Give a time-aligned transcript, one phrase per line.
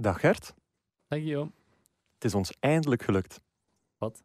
[0.00, 0.54] Dag Gert,
[1.08, 1.50] Dag Guillaume.
[2.14, 3.40] het is ons eindelijk gelukt.
[3.96, 4.22] Wat?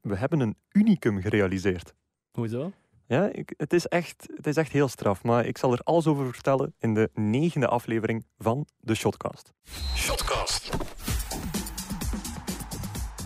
[0.00, 1.94] We hebben een unicum gerealiseerd.
[2.30, 2.72] Hoezo?
[3.06, 6.06] Ja, ik, het, is echt, het is echt heel straf, maar ik zal er alles
[6.06, 9.52] over vertellen in de negende aflevering van de Shotcast.
[9.94, 10.70] Shotcast.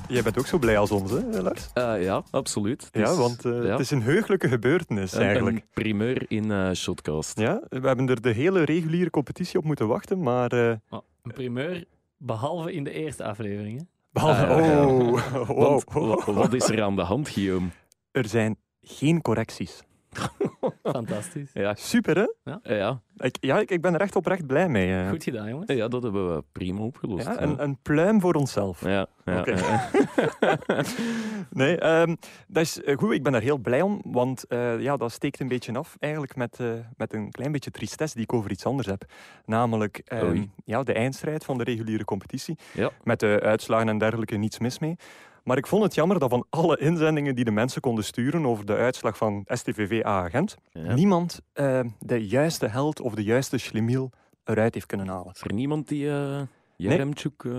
[0.09, 1.69] Jij bent ook zo blij als ons, hè, Lars?
[1.75, 2.85] Eh, ja, absoluut.
[2.85, 5.57] Het Ja, is- want eh, ja, het is een heugelijke gebeurtenis een- eigenlijk.
[5.57, 7.39] Een primeur in eh Shotcast.
[7.39, 11.85] Ja, we hebben er de hele reguliere competitie op moeten wachten, maar eh, Een primeur,
[12.17, 13.79] behalve in de eerste aflevering.
[13.79, 13.85] Hè?
[14.13, 14.43] behalve...
[14.43, 16.25] Oh, wow, Want, wow.
[16.25, 17.69] wa- wat is er aan de hand, Guillaume?
[18.11, 19.83] Er zijn geen correcties.
[20.83, 21.51] Fantastisch.
[21.53, 22.57] Ja, Super, hè?
[22.63, 23.01] eh, ja.
[23.17, 25.01] Ik, ja, ik, ik ben er echt oprecht blij mee.
[25.03, 25.09] eh.
[25.09, 25.73] Goed gedaan, jongens.
[25.73, 27.25] ja, dat hebben we prima opgelost.
[27.27, 27.41] Ja, ja.
[27.41, 28.85] een, een pluim voor onszelf.
[28.85, 29.55] ja, ja, Oké.
[29.55, 29.89] ja.
[31.51, 32.15] nee, ehm,
[32.49, 33.13] dat is eh, goed.
[33.13, 36.37] Ik ben daar heel blij om, want eh, ja, dat steekt een beetje af eigenlijk
[36.37, 39.05] met, eh, met een klein beetje tristesse die ik over iets anders heb.
[39.45, 42.59] Namelijk ehm, ja, de eindstrijd van de reguliere competitie.
[42.75, 42.91] Ja.
[43.03, 44.97] Met de uitslagen en dergelijke niets mis mee.
[45.47, 48.67] Maar ik vond het jammer dat van alle inzendingen die de mensen konden sturen over
[48.67, 50.95] de uitslag van STVV A-agent, Ja.
[50.95, 54.11] niemand eh, de juiste held of de juiste schlemiel
[54.45, 55.33] eruit heeft kunnen halen.
[55.35, 56.41] Is er niemand die uh,
[56.77, 57.45] Jaremchuk...
[57.45, 57.53] eh,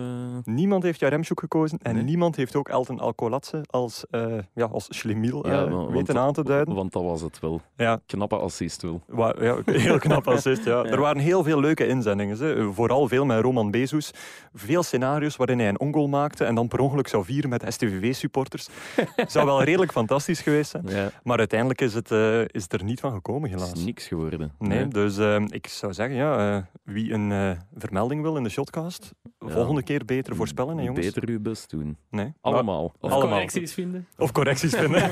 [0.44, 2.04] Niemand heeft Jaremchuk gekozen en Nee.
[2.04, 6.44] niemand heeft ook Elton Alcolatse als, eh ja, als schlemiel eh, ja, weten aan te
[6.44, 6.76] duiden.
[6.76, 7.62] Want dat was het wel.
[7.76, 9.02] Ja, Knappe assist wel.
[9.08, 10.64] wa- ja, heel knap assist.
[10.66, 10.78] Ja.
[10.78, 10.84] Ja.
[10.92, 12.38] Er waren heel veel leuke inzendingen.
[12.38, 12.74] Hè.
[12.74, 14.12] Vooral veel met Roman Bezus.
[14.54, 18.68] Veel scenario's waarin hij een ongoal maakte en dan per ongeluk zou vieren met STVV-supporters.
[19.28, 20.84] zou wel redelijk fantastisch geweest zijn.
[20.88, 22.12] Ja, Maar uiteindelijk is het,
[22.52, 23.84] is het er niet van gekomen, het is helaas.
[23.86, 24.52] niks geworden.
[24.60, 29.07] Nee, dus eh, ik zou zeggen, ja, wie een vermelding wil in de shotcast,
[29.40, 29.50] Ja.
[29.50, 31.06] volgende keer beter voorspellen, hè, jongens.
[31.06, 31.98] Beter uw best doen.
[32.10, 32.34] Nee.
[32.42, 32.84] Allemaal.
[32.84, 33.30] Of Allemaal.
[33.30, 34.08] correcties vinden.
[34.18, 35.12] Of correcties vinden.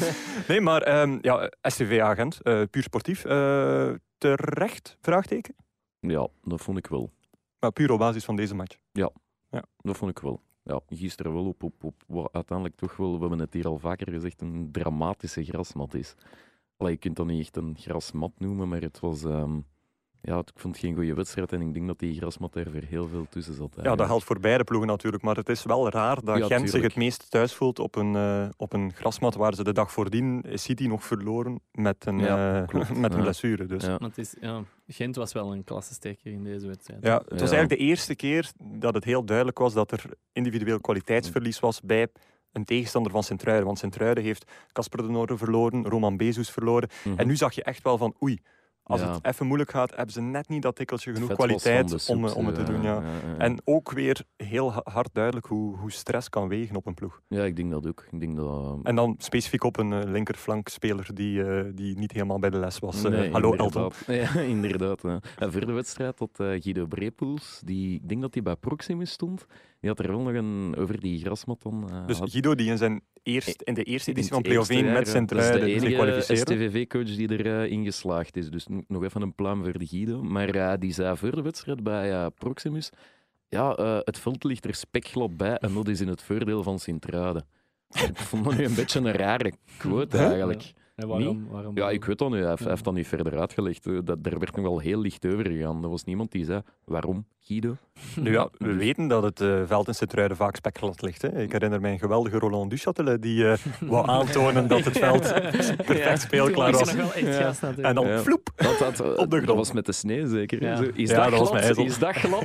[0.48, 3.24] nee, maar ehm, ja, STV-agent, eh, puur sportief.
[3.24, 4.96] eh, terecht?
[5.00, 5.54] Vraagteken.
[6.00, 7.10] Ja, dat vond ik wel.
[7.58, 8.76] Maar puur op basis van deze match.
[9.82, 10.40] Dat vond ik wel.
[10.62, 13.78] Ja, gisteren wel op, op, op wat uiteindelijk toch wel, we hebben het hier al
[13.78, 16.14] vaker gezegd, een dramatische grasmat is.
[16.76, 19.24] Allee, je kunt dat niet echt een grasmat noemen, maar het was...
[19.24, 19.58] ehm,
[20.22, 22.82] ja, ik vond het geen goede wedstrijd en ik denk dat die grasmat er voor
[22.88, 23.76] heel veel tussen zat.
[23.82, 25.22] Ja, dat geldt voor beide ploegen natuurlijk.
[25.22, 28.14] Maar het is wel raar dat Ja, Gent zich het meest thuis voelt op een,
[28.16, 32.62] eh, op een grasmat waar ze de dag voordien City nog verloren met een, Ja,
[32.62, 33.22] eh, met een Ja.
[33.22, 33.66] blessure.
[33.66, 33.82] Dus.
[33.82, 33.88] Ja.
[33.90, 33.96] Ja.
[33.98, 37.02] Maar het is, ja, Gent was wel een klassensteker in deze wedstrijd.
[37.02, 37.36] het was Ja.
[37.38, 42.06] eigenlijk de eerste keer dat het heel duidelijk was dat er individueel kwaliteitsverlies was bij
[42.52, 43.66] een tegenstander van Sint-Truiden.
[43.66, 46.88] Want Sint-Truiden heeft Casper de Noorde verloren, Roman Bezus verloren.
[47.04, 47.18] Mhm.
[47.18, 48.38] En nu zag je echt wel van, oei,
[48.82, 49.12] als Ja.
[49.14, 52.46] het even moeilijk gaat, hebben ze net niet dat tikkeltje genoeg kwaliteit om, eh, om
[52.46, 52.82] het te doen.
[52.82, 53.02] Ja.
[53.38, 57.20] En ook weer heel ha- hard duidelijk hoe, hoe stress kan wegen op een ploeg.
[57.28, 58.06] Ja, ik denk dat ook.
[58.10, 58.78] Ik denk dat...
[58.82, 62.78] En dan specifiek op een eh, linkerflankspeler die, eh, die niet helemaal bij de les
[62.78, 63.02] was.
[63.02, 63.92] Hallo Elton.
[64.06, 64.34] inderdaad.
[64.34, 65.04] Ja, inderdaad.
[65.38, 69.46] En voor de wedstrijd had Guido Brepoels, die, ik denk dat hij bij Proximus stond,
[69.80, 71.90] die had er wel nog een over die grasmat dan.
[72.06, 74.94] Dus had- Guido, die in, zijn eerst, in de eerste editie van Play-off eerste 1
[74.94, 75.12] met ja.
[75.12, 75.82] Sint-Truiden is
[76.26, 76.36] zich de.
[76.36, 78.50] STVV-coach die erin geslaagd is.
[78.50, 80.22] Dus nog even een pluim voor de Guido.
[80.22, 82.90] Maar eh, die zei voor de wedstrijd bij eh, Proximus,
[83.48, 86.78] ja, eh, het veld ligt er spekglad bij en dat is in het voordeel van
[86.78, 87.46] Sint-Truiden.
[88.08, 90.72] Ik vond dat nu een beetje een rare quote eigenlijk.
[90.94, 92.38] En waarom, waarom, Ja, ik weet dat nu.
[92.38, 92.68] Hij heeft, Ja.
[92.68, 93.86] heeft dat niet verder uitgelegd.
[93.86, 95.82] Eh, Dat, daar werd nogal heel licht over gegaan.
[95.82, 97.76] Er was niemand die zei, waarom, Guido?
[98.24, 101.22] Nu ja, we weten dat het eh, veld in Sint-Truiden vaak spekglad ligt.
[101.22, 101.42] Hè.
[101.42, 103.58] Ik herinner mij een geweldige Roland Duchatelet die eh
[103.90, 105.32] wou aantonen dat het veld
[105.76, 106.90] perfect speelklaar was.
[106.92, 107.32] er nog wel Ja.
[107.32, 107.88] gas natuurlijk.
[107.88, 108.18] En dan Ja.
[108.18, 108.50] vloep.
[108.56, 109.46] Dat, dat, Op de grond.
[109.46, 110.62] dat was met de sneeuw zeker.
[110.62, 111.78] Is, Ja, dat dat was glad?
[111.86, 112.42] is dat glad?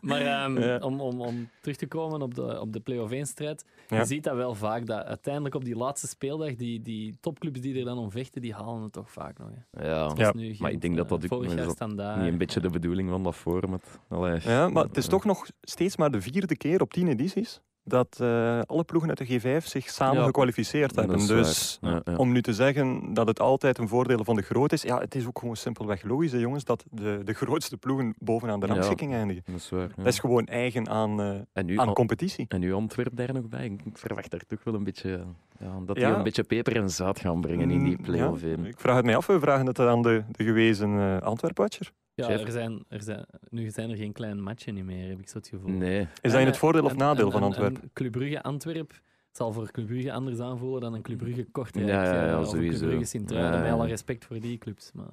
[0.00, 0.76] Maar ehm, Ja.
[0.78, 3.98] om, om, om terug te komen op de, op de play-off 1-strijd, Ja.
[3.98, 7.78] je ziet dat wel vaak, dat uiteindelijk op die laatste speeldag, die, die topclubs die
[7.78, 9.48] er dan om vechten, die halen het toch vaak nog.
[9.70, 9.86] Hè.
[9.88, 10.32] ja, Dat is Ja.
[10.34, 13.34] nu maar ik denk dat eh, dat ook- niet een beetje de bedoeling van dat
[13.34, 13.82] format.
[14.18, 17.08] Allee, Ja, maar het is eh, toch nog steeds maar de vierde keer op tien
[17.08, 21.26] edities dat eh, alle ploegen uit de G5 zich samen Ja, gekwalificeerd hebben.
[21.26, 21.92] Dus waar.
[21.92, 22.16] Ja, ja.
[22.16, 25.14] om nu te zeggen dat het altijd een voordeel van de groot is, ja, het
[25.14, 28.72] is ook gewoon simpelweg logisch, hè, jongens, dat de, de grootste ploegen bovenaan de Ja.
[28.72, 29.42] rangschikking eindigen.
[29.46, 29.80] Dat is waar.
[29.88, 29.94] ja.
[29.96, 32.44] Dat is gewoon eigen aan, eh, En nu, aan An- competitie.
[32.48, 33.64] en nu Antwerp daar nog bij.
[33.84, 35.24] Ik verwacht daar toch wel een beetje...
[35.60, 36.16] Ja, dat die Ja.
[36.16, 38.42] een beetje peper en zout gaan brengen in die Mm, play-off.
[38.42, 38.56] ja.
[38.64, 41.92] Ik vraag het mij af, we vragen het aan de, de gewezen eh Antwerp-watcher.
[42.26, 45.28] Ja, er zijn, er zijn, nu zijn er geen kleine matchen niet meer, heb ik
[45.28, 45.70] zo het gevoel.
[45.70, 46.06] Nee.
[46.20, 47.82] Is dat in het voordeel of nadeel van Antwerpen?
[47.82, 49.00] Een Club Brugge Antwerp
[49.32, 51.88] zal voor Club Brugge anders aanvoelen dan een Club Brugge Kortrijk.
[51.88, 52.86] Ja, ja, ja, eh, of Club sowieso.
[52.86, 54.92] Brugge Sint-Truiden, Ja, met alle respect voor die clubs.
[54.94, 55.06] Maar,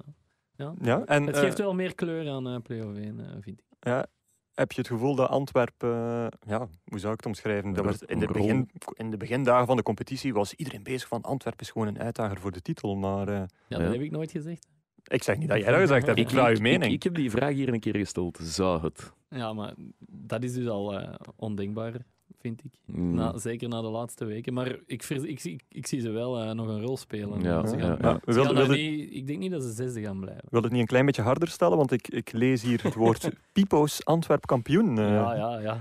[0.56, 0.74] ja.
[0.80, 3.64] Ja, en Het eh, geeft wel meer kleur aan eh play-off 1, eh, vind ik.
[3.80, 4.06] ja,
[4.54, 7.72] heb je het gevoel dat Antwerpen, eh, ja, hoe zou ik het omschrijven?
[7.72, 11.22] Dat was in, de begin, in de begindagen van de competitie was iedereen bezig van
[11.22, 12.96] Antwerpen is gewoon een uitdager voor de titel.
[12.96, 13.78] Maar eh, Ja, Ja.
[13.78, 14.66] dat heb ik nooit gezegd.
[15.06, 16.18] Ik zeg niet dat jij dat gezegd hebt.
[16.18, 16.84] Ik vraag je mening.
[16.84, 18.38] Ik, ik heb die vraag hier een keer gesteld.
[18.42, 19.12] Zou het?
[19.28, 21.92] Ja, maar dat is dus al eh, ondenkbaar,
[22.40, 22.70] vind ik.
[22.84, 23.14] Mm.
[23.14, 24.52] Na, zeker na de laatste weken.
[24.54, 25.02] Maar ik, ik,
[25.40, 27.40] zie- ik, zie ze wel eh, nog een rol spelen.
[27.42, 28.32] Ja, Ze gaan- ja.
[28.32, 30.42] Ze niet- ik denk niet dat ze zesde gaan blijven.
[30.50, 33.28] wilden het niet een klein beetje harder stellen, want ik, ik lees hier het woord
[33.52, 34.98] Pipo's Antwerp kampioen.
[34.98, 35.08] eh.
[35.08, 35.80] Ja, ja, ja.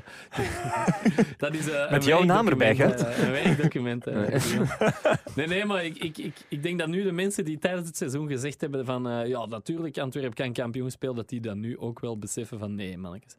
[1.38, 4.06] dat is, eh, Met een jouw naam erbij, eh, Een werkdocument.
[5.36, 7.97] nee, nee, maar ik, ik, ik, ik denk dat nu de mensen die tijdens het
[7.97, 11.77] seizoen gezegd hebben van eh, ja, natuurlijk Antwerp kan kampioen spelen, dat die dat nu
[11.77, 13.36] ook wel beseffen van nee, mannetjes.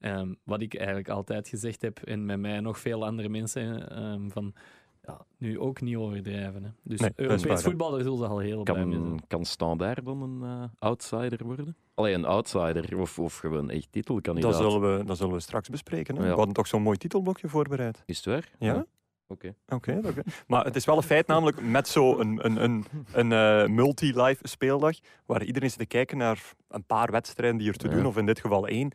[0.00, 4.28] Ehm, wat ik eigenlijk altijd gezegd heb, en met mij nog veel andere mensen, ehm,
[4.28, 4.54] van
[5.02, 6.62] ja, nu ook niet overdrijven.
[6.64, 6.70] Hè.
[6.82, 9.08] Dus Nee, Europees voetbal, daar zullen ze al heel blij mee zijn.
[9.08, 11.76] Kan, kan Standaard dan een eh, outsider worden?
[11.94, 14.52] Alleen een outsider of, of gewoon echt titelkandidaat?
[14.52, 16.16] Dat zullen, we, dat zullen we straks bespreken.
[16.16, 16.22] Hè?
[16.22, 16.28] Ja.
[16.30, 18.02] We hadden toch zo'n mooi titelblokje voorbereid.
[18.06, 18.48] Is het waar?
[18.58, 18.86] Ja?
[19.26, 19.54] Oké.
[19.68, 20.22] Oké, oké.
[20.46, 24.48] Maar het is wel een feit namelijk met zo'n een, een, een, een eh, multi-live
[24.48, 24.96] speeldag,
[25.26, 27.94] waar iedereen zit te kijken naar een paar wedstrijden die er te Ja.
[27.94, 28.90] doen, of in dit geval één,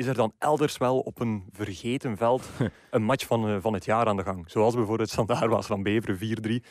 [0.00, 2.48] is er dan elders wel op een vergeten veld
[2.90, 4.50] een match van, eh, van het jaar aan de gang.
[4.50, 6.18] Zoals bijvoorbeeld Standaard was van Beveren
[6.62, 6.64] 4-3.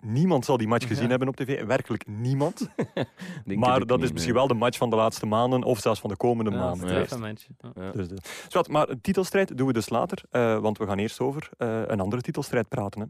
[0.00, 1.10] Niemand zal die match gezien Ja.
[1.10, 1.64] hebben op tv.
[1.64, 2.68] Werkelijk niemand.
[3.44, 6.16] Maar dat is misschien wel de match van de laatste maanden, of zelfs van de
[6.16, 6.88] komende Ja, maanden.
[6.88, 7.06] Ja.
[7.74, 7.90] Ja.
[7.90, 8.18] Dus de...
[8.48, 11.82] Zwat, maar een titelstrijd doen we dus later, eh, want we gaan eerst over eh,
[11.86, 13.00] een andere titelstrijd praten.
[13.00, 13.06] Hè.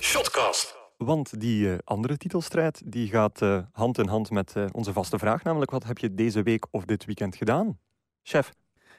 [0.00, 0.76] Shotcast.
[0.96, 5.18] Want die eh, andere titelstrijd die gaat eh, hand in hand met eh, onze vaste
[5.18, 7.78] vraag, namelijk wat heb je deze week of dit weekend gedaan?
[8.22, 8.52] Chef,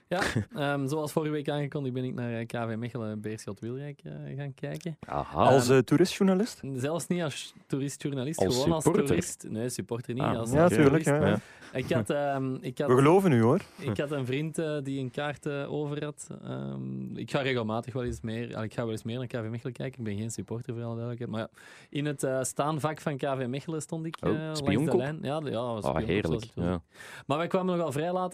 [0.10, 0.22] Ja,
[0.56, 4.54] ehm, zoals vorige week aangekondigd ben ik naar eh, KV Mechelen Beerschot Wilrijk eh, gaan
[4.54, 4.98] kijken.
[5.08, 5.44] Aha.
[5.44, 6.62] als eh, toeristjournalist?
[6.76, 9.46] Zelfs niet als toerist-journalist, Als gewoon als toerist.
[9.50, 10.24] Nee, supporter niet.
[10.24, 11.04] Ah, als, Ja, als tuurlijk.
[11.04, 11.26] toerist.
[11.26, 11.40] Ja.
[11.74, 13.62] Ik, had, ehm, ik, We had, geloven u hoor.
[13.80, 16.28] ik had een vriend eh, die een kaart eh, over had.
[16.44, 19.74] Ehm, ik ga regelmatig wel eens meer, ik ga wel eens meer naar KV Mechelen
[19.74, 20.00] kijken.
[20.00, 21.32] Ik ben geen supporter voor alle duidelijkheid.
[21.32, 21.50] Maar ja,
[21.90, 25.20] in het eh, staanvak van KV Mechelen stond ik Oh, eh, langs de lijn.
[25.22, 25.52] Ja, ja
[25.82, 26.46] zoals heerlijk.
[26.56, 26.82] Ja.
[27.26, 28.32] Maar wij kwamen nogal vrij laat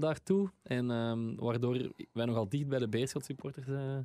[0.00, 0.50] daartoe.
[0.62, 3.96] En ehm, waardoor wij nogal dicht bij de Beerschot supporters eh,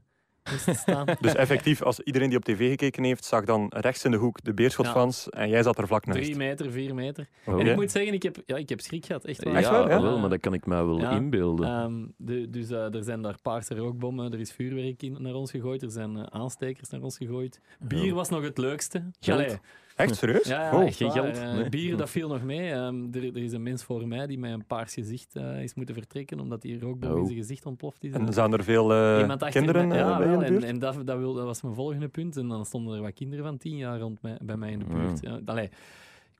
[0.52, 1.06] moesten staan.
[1.22, 4.44] Dus effectief, als iedereen die op tv gekeken heeft, zag dan rechts in de hoek
[4.44, 6.19] de Beerschot-fans en jij zat er vlak naast.
[6.22, 7.28] Drie meter, vier meter.
[7.46, 7.60] Oh.
[7.60, 9.25] En ik moet zeggen, ik heb, ja, ik heb schrik gehad.
[9.25, 9.56] Echt waar.
[9.56, 10.02] Echt waar, ja?
[10.02, 11.12] wel, maar dat kan ik mij wel Ja.
[11.12, 11.68] inbeelden.
[11.68, 15.52] Ehm, de, dus eh, er zijn daar paarse rookbommen, er is vuurwerk in, naar ons
[15.52, 17.62] gegooid, er zijn eh, aanstekers naar ons gegooid.
[17.80, 18.13] Bier Ja.
[18.13, 19.12] was nog het leukste.
[19.19, 19.60] Geld?
[20.01, 20.48] Echt serieus?
[20.48, 20.83] ja, ja, Oh.
[20.86, 21.44] echt geen geld?
[21.53, 21.69] Nee.
[21.69, 22.71] bier, dat viel nog mee.
[22.71, 25.74] Ehm, er, er is een mens voor mij die met een paars gezicht eh, is
[25.74, 27.25] moeten vertrekken, omdat die rookbom in Oh.
[27.25, 28.13] zijn gezicht ontploft is.
[28.13, 30.39] En zijn er veel eh, Iemand achter kinderen mij- eh, ja, bij je in wel,
[30.39, 30.63] de en, buurt?
[30.63, 32.38] en dat, dat, wil, dat was mijn volgende punt.
[32.38, 34.86] En dan stonden er wat kinderen van tien jaar rond mij, bij mij in de
[34.86, 35.21] buurt.
[35.21, 35.39] Ja.
[35.45, 35.69] Allee,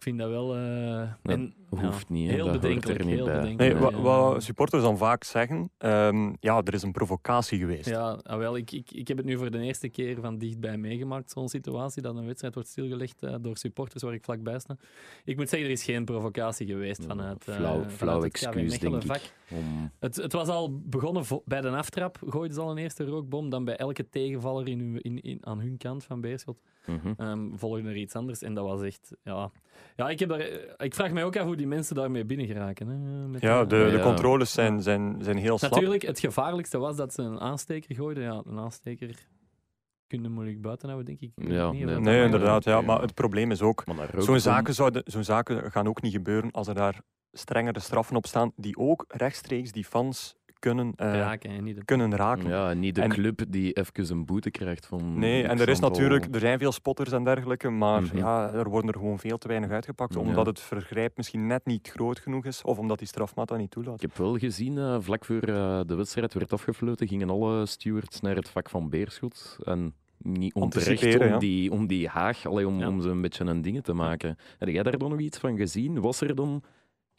[0.01, 0.56] ik vind dat wel...
[0.56, 2.33] eh, Dat en, ja, Hoeft niet, hè.
[2.36, 3.00] heel dat bedenkelijk.
[3.00, 3.39] er niet heel bij.
[3.39, 3.74] bedenkelijk.
[3.74, 4.01] Nee, Ja, wa- ja.
[4.31, 7.89] wat supporters dan vaak zeggen, ehm, ja, er is een provocatie geweest.
[7.89, 10.77] Ja, ah, wel, ik, ik, ik heb het nu voor de eerste keer van dichtbij
[10.77, 14.75] meegemaakt, zo'n situatie, dat een wedstrijd wordt stilgelegd eh, door supporters waar ik vlakbij sta.
[15.25, 18.95] Ik moet zeggen, er is geen provocatie geweest vanuit, eh, Flauw- vanuit flauw excuus, denk
[18.95, 19.06] ik.
[19.06, 19.21] vak.
[19.51, 19.92] Om...
[20.00, 23.63] Het, het was al begonnen bij de aftrap, gooiden ze al een eerste rookbom, dan
[23.63, 26.62] bij elke tegenvaller in, hun- in, in, aan hun kant van Beerschot
[27.18, 28.42] ehm, volgde er iets anders.
[28.42, 29.51] En dat was echt, ja...
[30.01, 32.45] Ja, ik, heb daar, eh, ik vraag mij ook af hoe die mensen daarmee binnen
[32.48, 32.88] geraken.
[32.88, 34.03] Hè, met, Ja, eh, de, de Ja.
[34.03, 35.71] controles zijn, zijn, zijn heel slap.
[35.71, 38.24] Natuurlijk, het gevaarlijkste was dat ze een aansteker gooiden.
[38.24, 39.27] Ja, een aansteker
[40.07, 41.31] kun je moeilijk buiten houden, denk ik.
[41.36, 42.63] Ik weet Ja, het niet, nee, Nee, inderdaad.
[42.63, 43.83] Ja, maar het probleem is ook,
[44.18, 47.01] zo'n zaken, zouden, zo'n zaken gaan ook niet gebeuren als er daar
[47.31, 51.86] strengere straffen op staan, die ook rechtstreeks die fans kunnen, eh, raken en niet het.
[51.86, 52.50] kunnen raken.
[52.50, 55.20] Ja, niet de En- club die even een boete krijgt van...
[55.20, 58.18] Nee, en er is natuurlijk, er zijn veel spotters en dergelijke, maar Mhm.
[58.18, 60.20] ja, er worden er gewoon veel te weinig uitgepakt, Ja.
[60.20, 63.72] omdat het vergrijp misschien net niet groot genoeg is, of omdat die strafmaat dat niet
[63.72, 63.94] toelaat.
[63.96, 68.22] Ik heb wel gezien, eh, vlak voor eh, de wedstrijd werd afgefloten, gingen alle stewards
[68.22, 69.58] naar het vak van Beerschot.
[69.63, 71.38] En niet onterecht om, ja.
[71.38, 72.88] die, om die haag, allee, om, Ja.
[72.88, 74.38] om ze een beetje een dingen te maken.
[74.58, 76.01] Heb jij daar dan nog iets van gezien?
[76.01, 76.63] Was er dan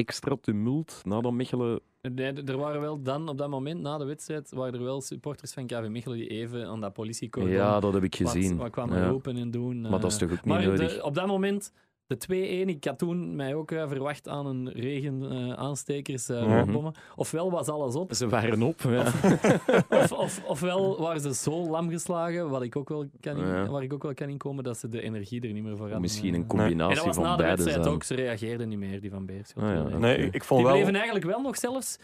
[0.02, 1.80] extra tumult nadat Mechelen...
[2.00, 5.52] Nee, er waren wel dan, op dat moment, na de wedstrijd, waren er wel supporters
[5.52, 8.56] van KV Mechelen die even aan dat politiecordon Ja, dat heb ik gezien.
[8.56, 9.09] wat kwamen Ja.
[9.09, 9.80] roepen en doen.
[9.80, 10.21] Maar dat is eh.
[10.21, 11.02] toch ook niet Maar de- nodig?
[11.02, 11.73] op dat moment,
[12.19, 16.47] de 2-1, ik had toen mij ook eh, verwacht aan een regen eh, aanstekers, eh,
[16.66, 16.90] Mhm.
[17.16, 19.04] Ofwel was alles op, Ze waren op, ja.
[20.02, 23.66] of, of, ofwel waren ze zo lam geslagen, wat ik ook wel kan in- Ja.
[23.69, 26.00] waar ik ook wel kan inkomen, dat ze de energie er niet meer voor hadden.
[26.00, 28.78] Misschien een combinatie En dat was van na de beide wedstrijd ook, ze reageerden niet
[28.78, 29.62] meer, die van Beerschot.
[29.62, 30.16] Ah, ja, Nee.
[30.16, 30.76] Ik, ik vond Die wel...
[30.78, 31.99] bleven eigenlijk wel nog zelfs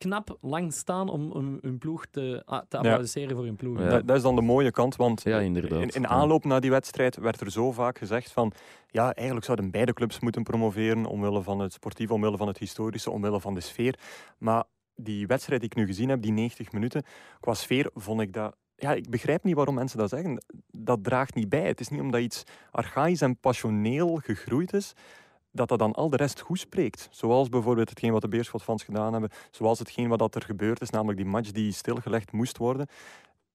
[0.00, 3.78] knap lang staan om hun, hun ploeg te, ah, te applaudisseren voor hun ploeg.
[3.78, 3.88] Ja.
[3.88, 5.80] Dat, dat is dan de mooie kant, want Ja, inderdaad.
[5.80, 8.52] in, in aanloop naar die wedstrijd werd er zo vaak gezegd van
[8.86, 13.10] ja, eigenlijk zouden beide clubs moeten promoveren omwille van het sportieve, omwille van het historische,
[13.10, 13.98] omwille van de sfeer.
[14.38, 14.64] Maar
[14.94, 17.02] die wedstrijd die ik nu gezien heb, die 90 minuten,
[17.40, 18.56] qua sfeer vond ik dat...
[18.76, 20.44] Ja, ik begrijp niet waarom mensen dat zeggen.
[20.72, 21.66] Dat draagt niet bij.
[21.66, 24.92] Het is niet omdat iets archaïs en passioneel gegroeid is,
[25.52, 27.08] dat dat dan al de rest goed spreekt.
[27.10, 30.90] Zoals bijvoorbeeld hetgeen wat de Beerschot-fans gedaan hebben, zoals hetgeen wat dat er gebeurd is,
[30.90, 32.86] namelijk die match die stilgelegd moest worden.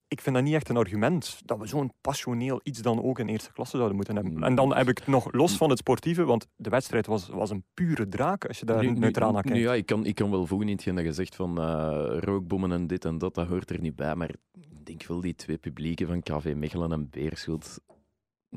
[0.08, 3.28] Ik vind dat niet echt een argument dat we zo'n passioneel iets dan ook in
[3.28, 4.42] eerste klasse zouden moeten hebben.
[4.42, 7.50] En dan heb ik het nog los van het sportieve, want de wedstrijd was, was
[7.50, 9.66] een pure draak als je daar Nu- nu- neutraal naar nu kijkt.
[9.66, 12.72] ja, ik kan, ik kan wel voegen in hetgeen dat je zegt van eh, rookbommen
[12.72, 14.14] en dit en dat, dat hoort er niet bij.
[14.14, 17.78] Maar ik denk wel die twee publieken van KV Mechelen en Beerschot.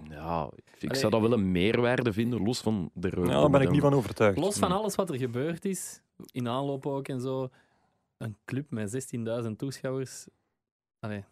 [0.10, 3.12] Ja, ik Allee, zou dat wel een meerwaarde vinden, los van de.
[3.16, 4.38] Ja, daar ben ik niet van overtuigd.
[4.38, 7.50] Los van alles wat er gebeurd is, in aanloop ook en zo,
[8.18, 9.14] een club met
[9.46, 10.26] 16.000 toeschouwers.
[11.00, 11.24] Allee,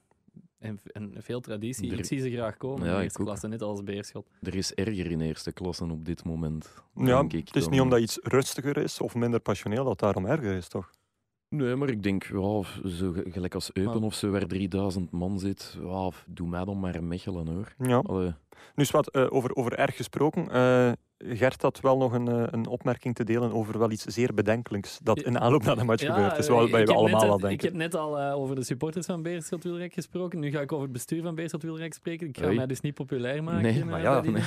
[0.60, 1.92] en, en veel traditie.
[1.92, 3.26] Er- Ik zie ze graag komen Ja, in eerste ook.
[3.26, 4.28] klasse, net als Beerschot.
[4.42, 6.70] Er is erger in eerste klasse op dit moment.
[6.96, 9.92] Ja, denk ik, het is dan- niet omdat iets rustiger is of minder passioneel dat
[9.92, 10.92] het daarom erger is, toch?
[11.50, 15.40] Nee, maar ik denk, ja, zo ge- gelijk als Eupen of zo, waar 3000 man
[15.40, 17.74] zit, ja, doe mij dan maar Mechelen hoor.
[17.88, 17.98] Ja.
[17.98, 18.34] Allee,
[18.76, 20.50] Nu, wat eh, over, over erg gesproken.
[20.52, 24.34] eh, Gert had wel nog een, eh, een opmerking te delen over wel iets zeer
[24.34, 26.48] bedenkelijks dat in aanloop naar de match gebeurd is.
[26.48, 27.66] eh, Wat ik wij heb allemaal net, wel Ik denken.
[27.68, 30.40] heb net al eh, over de supporters van Beerschot Wilrijk gesproken.
[30.40, 32.28] Nu ga ik over het bestuur van Beerschot Wilrijk spreken.
[32.28, 32.56] Ik ga Oei.
[32.56, 33.62] mij dus niet populair maken.
[33.62, 34.44] Nee, eh, maar bij ja, nee.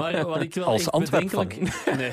[0.00, 1.58] Maar wat ik wel Als echt bedenkelijk...
[1.96, 2.10] Nee,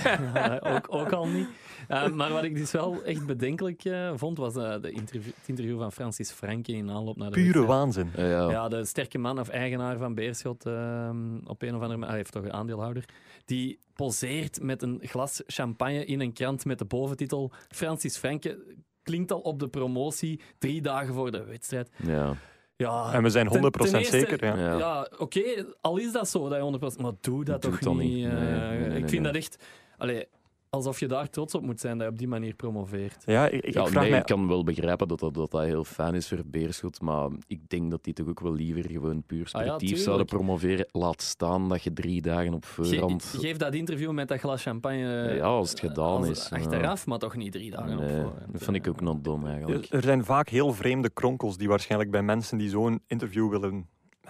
[0.75, 1.47] ook, ook al niet.
[1.87, 5.47] Eh, maar wat ik dus wel echt bedenkelijk eh, vond, was eh, de interview, het
[5.47, 7.67] interview van Francis Franke in aanloop naar de Pure wedstrijd.
[7.79, 8.09] waanzin.
[8.15, 8.49] eh, ja.
[8.49, 12.17] Ja, de sterke man of eigenaar van Beerschot, ehm, op een of andere manier, hij
[12.17, 13.05] heeft toch een aandeelhouder,
[13.45, 18.63] die poseert met een glas champagne in een krant met de boventitel Francis Franke
[19.03, 21.89] klinkt al op de promotie drie dagen voor de wedstrijd.
[22.03, 22.35] ja.
[22.75, 24.45] Ja, En we zijn 100% ten- ten eerste- zeker.
[24.45, 24.55] Ja.
[24.57, 24.77] Ja.
[24.77, 28.09] ja, oké, al is dat zo, dat je 100%, maar doe dat Doe toch niet.
[28.13, 28.25] niet.
[28.25, 29.21] eh, Nee, nee, nee, ik vind nee.
[29.21, 29.63] dat echt...
[29.97, 30.25] Allee,
[30.71, 33.23] alsof je daar trots op moet zijn dat je op die manier promoveert.
[33.25, 34.19] Ja, ik, ik Ja, vraag nee, mij...
[34.19, 37.69] ik kan wel begrijpen dat dat, dat dat heel fijn is voor Beerschot, maar ik
[37.69, 40.05] denk dat die toch ook wel liever gewoon puur Ah ja, sportief tuurlijk.
[40.05, 40.85] zouden promoveren.
[40.91, 43.23] Laat staan dat je drie dagen op Ge- voorhand...
[43.23, 46.47] geef dat interview met dat glas champagne ja, als het gedaan als- is.
[46.49, 46.55] ja.
[46.57, 48.51] achteraf, maar toch niet drie dagen op voorhand.
[48.51, 49.87] dat vind ik ook not dom eigenlijk.
[49.89, 53.87] Er zijn vaak heel vreemde kronkels die waarschijnlijk bij mensen die zo'n interview willen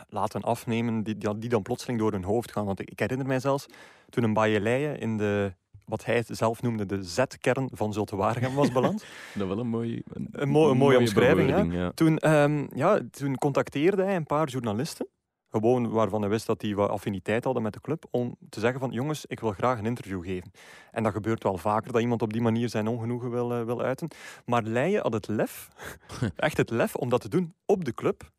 [0.09, 2.65] laten afnemen, die, die, die dan plotseling door hun hoofd gaan.
[2.65, 3.65] Want ik, ik herinner mij zelfs
[4.09, 5.53] toen een Baaieleien in de,
[5.85, 9.05] wat hij zelf noemde, de Z-kern van Zulte Waregem was beland.
[9.35, 11.91] Dat wel een, mooi, een, Een, mo- een mooie omschrijving, ja.
[11.91, 15.07] Toen, ehm, ja, toen contacteerde hij een paar journalisten,
[15.49, 18.79] gewoon waarvan hij wist dat die wat affiniteit hadden met de club, om te zeggen
[18.79, 20.51] van jongens, ik wil graag een interview geven.
[20.91, 23.81] En dat gebeurt wel vaker, dat iemand op die manier zijn ongenoegen wil, eh, wil
[23.81, 24.07] uiten.
[24.45, 25.67] Maar Leijen had het lef,
[26.35, 28.29] echt het lef, om dat te doen op de club,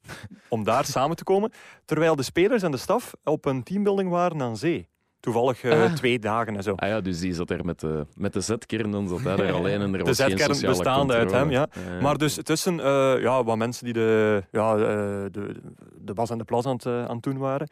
[0.48, 1.52] om daar samen te komen,
[1.84, 4.88] terwijl de spelers en de staf op een teambuilding waren aan zee.
[5.22, 5.92] Toevallig eh, Ah.
[5.92, 6.72] twee dagen en zo.
[6.76, 9.52] Ah ja, dus die zat er met de, met de Z-kern, dan zat hij er
[9.60, 11.68] alleen en er De was geen Z-kern sociale bestaande uit hem, Ja.
[12.00, 14.78] Maar dus tussen eh, ja, wat mensen die de, ja, eh,
[15.30, 15.54] de,
[16.00, 17.68] de was en de plas aan het, eh, aan het doen waren,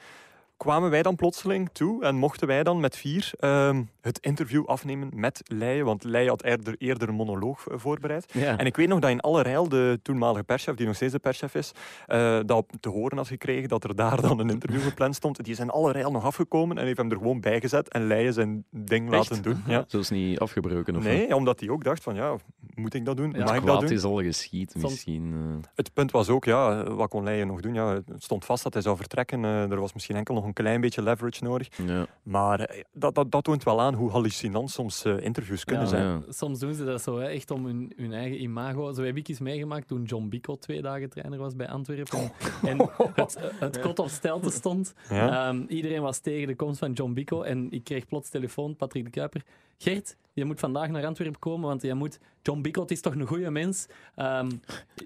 [0.60, 5.10] kwamen wij dan plotseling toe en mochten wij dan met vier ehm, het interview afnemen
[5.14, 8.32] met Leijen, want Leijen had eerder, eerder een monoloog eh, voorbereid.
[8.32, 8.58] Ja.
[8.58, 11.18] En ik weet nog dat in alle rijl de toenmalige perschef, die nog steeds de
[11.18, 11.72] perschef is,
[12.06, 15.44] eh, dat te horen had gekregen dat er daar dan een interview gepland stond.
[15.44, 18.32] Die is in alle rijl nog afgekomen en heeft hem er gewoon bijgezet en Leijen
[18.32, 19.30] zijn ding Echt?
[19.30, 19.62] laten doen.
[19.66, 19.84] Ja.
[19.88, 21.12] Zo is niet afgebroken of wat?
[21.12, 22.36] Nee, omdat hij ook dacht van ja,
[22.74, 23.30] moet ik dat doen?
[23.30, 23.90] Ja, Mag ik dat Kwaad doen?
[23.98, 25.32] is al geschied misschien.
[25.34, 25.68] eh.
[25.74, 27.74] Het punt was ook, ja, wat kon Leijen nog doen?
[27.74, 29.44] Ja, het stond vast dat hij zou vertrekken.
[29.44, 31.68] Er was misschien enkel nog een klein beetje leverage nodig.
[31.86, 32.06] ja.
[32.22, 35.90] Maar eh, dat, dat, dat toont wel aan hoe hallucinant soms eh, interviews kunnen Ja,
[35.90, 36.04] zijn.
[36.06, 36.20] Ja.
[36.28, 38.92] Soms doen ze dat zo, hè, echt om hun, hun eigen imago.
[38.92, 42.32] Zo heb ik eens meegemaakt toen John Bico twee dagen trainer was bij Antwerpen.
[42.62, 44.94] En het, het kot op stelte stond.
[45.08, 45.48] Ja.
[45.48, 47.42] Ehm, iedereen was tegen de komst van John Bico.
[47.42, 49.42] En ik kreeg plots telefoon, Patrick de Kuiper.
[49.78, 52.18] Gert, je moet vandaag naar Antwerpen komen, want jij moet...
[52.42, 53.86] John Bico, het is toch een goede mens?
[54.14, 54.50] Ehm,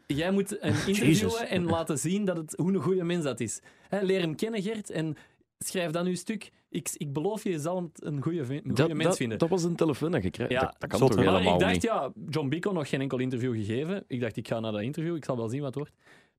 [0.06, 3.60] jij moet een interviewen en laten zien dat het, hoe een goede mens dat is.
[3.88, 5.16] Hè, leer hem kennen, Gert, en
[5.58, 6.50] schrijf dan uw stuk.
[6.68, 9.38] Ik, ik beloof je, je zal een goede, Dat, mens dat, vinden.
[9.38, 10.48] dat was een telefoon dat je kreeg.
[10.48, 11.82] Ja, dat, dat kan toch helemaal ik dacht, niet?
[11.82, 14.04] ja, John Bico nog geen enkel interview gegeven.
[14.06, 15.92] Ik dacht, ik ga naar dat interview, ik zal wel zien wat het wordt.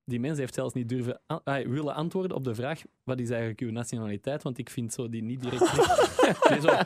[0.05, 3.29] Die mens heeft zelfs niet durven an- ah, willen antwoorden op de vraag: wat is
[3.29, 4.43] eigenlijk uw nationaliteit?
[4.43, 5.62] Want ik vind zo die niet direct.
[6.50, 6.84] Nee, zo, eh,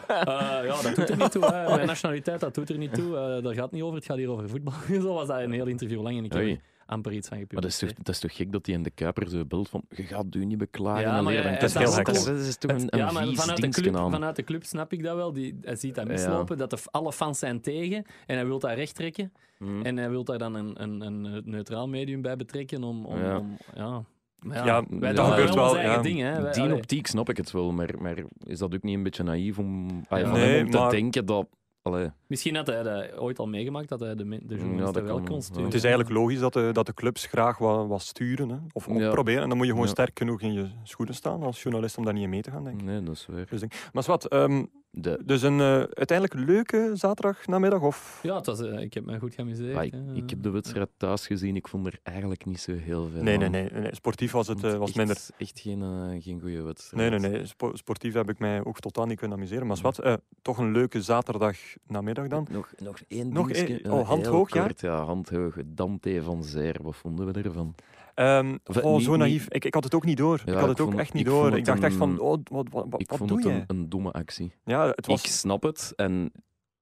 [0.66, 1.46] ja, dat doet er niet toe.
[1.46, 1.76] Hè.
[1.76, 3.16] Mijn nationaliteit, dat doet er niet toe.
[3.18, 4.74] Eh daar gaat het niet over, het gaat hier over voetbal.
[5.02, 6.60] zo was dat een heel interview lang en ik heb
[6.90, 8.90] amper iets van Maar dat is, toch, dat is toch gek dat hij in de
[8.90, 11.02] Kuiper zo belt van je gaat u niet beklagen.
[11.02, 11.52] Ja, en maar leren.
[11.52, 12.08] ja, is, heel dat, hek.
[12.08, 14.12] is, dat is toch een, een ja, maar vies vanuit de, club, aan.
[14.12, 15.34] vanuit de club snap ik dat wel.
[15.34, 16.12] Die, hij ziet dat Ja.
[16.12, 19.34] mislopen, dat de, alle fans zijn tegen en hij wil dat recht trekken.
[19.58, 19.82] Hm.
[19.82, 23.06] En hij wil daar dan een, een, een neutraal medium bij betrekken om...
[23.06, 23.38] om, Ja.
[23.38, 24.04] om- ja.
[24.40, 26.02] Maar ja, Ja, wij dat gebeurt wel ja.
[26.02, 26.42] ding, hè.
[26.42, 26.76] Wij- Die allee.
[26.76, 29.88] optiek snap ik het wel, maar, maar is dat ook niet een beetje naïef om,
[30.08, 30.32] ah, Ja.
[30.32, 31.48] Nee, om te maar- denken dat...
[31.82, 35.36] Allee, Misschien had hij dat ooit al meegemaakt, dat hij de, de journalisten wel kon
[35.36, 35.42] ja.
[35.42, 35.64] sturen.
[35.64, 38.50] Het is eigenlijk logisch dat de, dat de clubs graag wat, wat sturen.
[38.50, 38.58] Hè.
[38.74, 39.12] Of Ja.
[39.12, 39.42] proberen.
[39.44, 39.94] En dan moet je gewoon Ja.
[39.94, 42.64] sterk genoeg in je schoenen staan als journalist om daar niet in mee te gaan,
[42.64, 42.86] denk ik.
[42.86, 43.46] nee, dat is waar.
[43.50, 47.82] Dus denk- Maar wat, ehm, De, Dus een uh, uiteindelijk leuke zaterdag namiddag?
[47.82, 48.20] Of?
[48.24, 49.78] Ja, het was, uh, ik heb me goed geamuseerd.
[49.78, 51.56] Ah, ik, ik, heb de wedstrijd thuis gezien.
[51.56, 54.48] Ik vond er eigenlijk niet zo heel veel nee, nee, nee, nee, nee, Sportief was
[54.48, 55.18] het uh, was echt, minder.
[55.38, 55.82] Echt geen,
[56.22, 57.10] geen goede wedstrijd.
[57.10, 57.46] Nee, nee, nee.
[57.46, 59.68] Spo sportief heb ik mij ook totaal niet kunnen amuseren.
[59.68, 60.02] Maar wat,
[60.42, 62.48] toch een leuke zaterdag namiddag dan?
[62.52, 63.92] Nog, nog één nog dingetje, één?
[63.92, 64.62] Oh, handhoog, ja?
[64.62, 65.04] Kort, ja?
[65.04, 65.56] handhoog.
[65.66, 67.76] Dante van Zeer, wat vonden we ervan?
[68.20, 69.42] Um, oh, niet, zo naïef.
[69.44, 69.56] Niet...
[69.56, 70.42] Ik, ik had het ook niet door.
[70.46, 71.58] Ja, ik had het ik ook vond, echt niet ik door.
[71.58, 73.54] Ik dacht een, echt van, oh, wat, wat, wat, ik wat vond doe het je?
[73.54, 74.52] een, een, domme actie.
[74.66, 75.24] Ja, het was...
[75.24, 76.32] Ik snap het en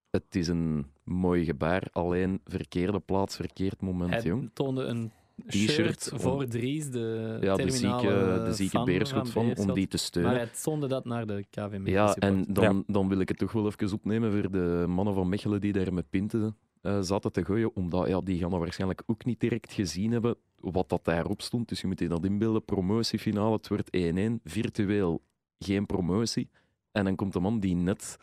[0.10, 1.88] het is een mooi gebaar.
[1.92, 4.50] Alleen verkeerde plaats, verkeerd moment, Hij jong.
[4.54, 5.12] toonde een
[5.50, 10.32] shirt voor Dries, de ja, de zieke, de zieke Beerschot van, om die te steunen.
[10.32, 11.88] Maar hij toonde dat naar de KVM.
[11.88, 12.84] Ja, en dan, ja.
[12.94, 15.94] dan wil ik het toch wel even opnemen voor de mannen van Mechelen die daar
[15.94, 19.74] met pinten uh, zaten te gooien, omdat ja, die gaan dat waarschijnlijk ook niet direct
[19.74, 21.70] gezien hebben wat dat daarop stond.
[21.70, 22.66] Dus je moet je dat inbeelden.
[22.66, 24.42] Promotiefinale, het wordt 1-1.
[24.44, 25.22] Virtueel
[25.60, 26.50] geen promotie.
[26.92, 28.18] En dan komt de man die net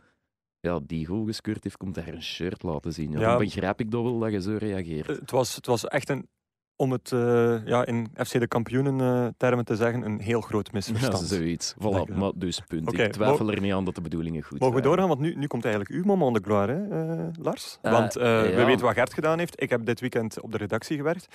[0.60, 3.10] ja, die goal geskeurd heeft, komt daar een shirt laten zien.
[3.10, 5.06] Ja, dan begrijp ik dat wel dat je zo reageert.
[5.06, 6.28] Het was, het was echt een,
[6.76, 10.72] om het uh, ja, in FC de kampioenen uh, termen te zeggen, een heel groot
[10.72, 11.20] misverstand.
[11.20, 11.74] Ja, zoiets.
[11.74, 12.88] Voilà, maar dus punt.
[12.88, 14.82] Okay, ik twijfel er niet aan dat de bedoelingen goed Mogen zijn.
[14.82, 15.08] we doorgaan?
[15.08, 17.78] Want nu, nu komt eigenlijk uw moment de gloire, hè, uh, Lars.
[17.82, 18.42] Want ja.
[18.42, 19.62] we weten wat Gert gedaan heeft.
[19.62, 21.34] Ik heb dit weekend op de redactie gewerkt.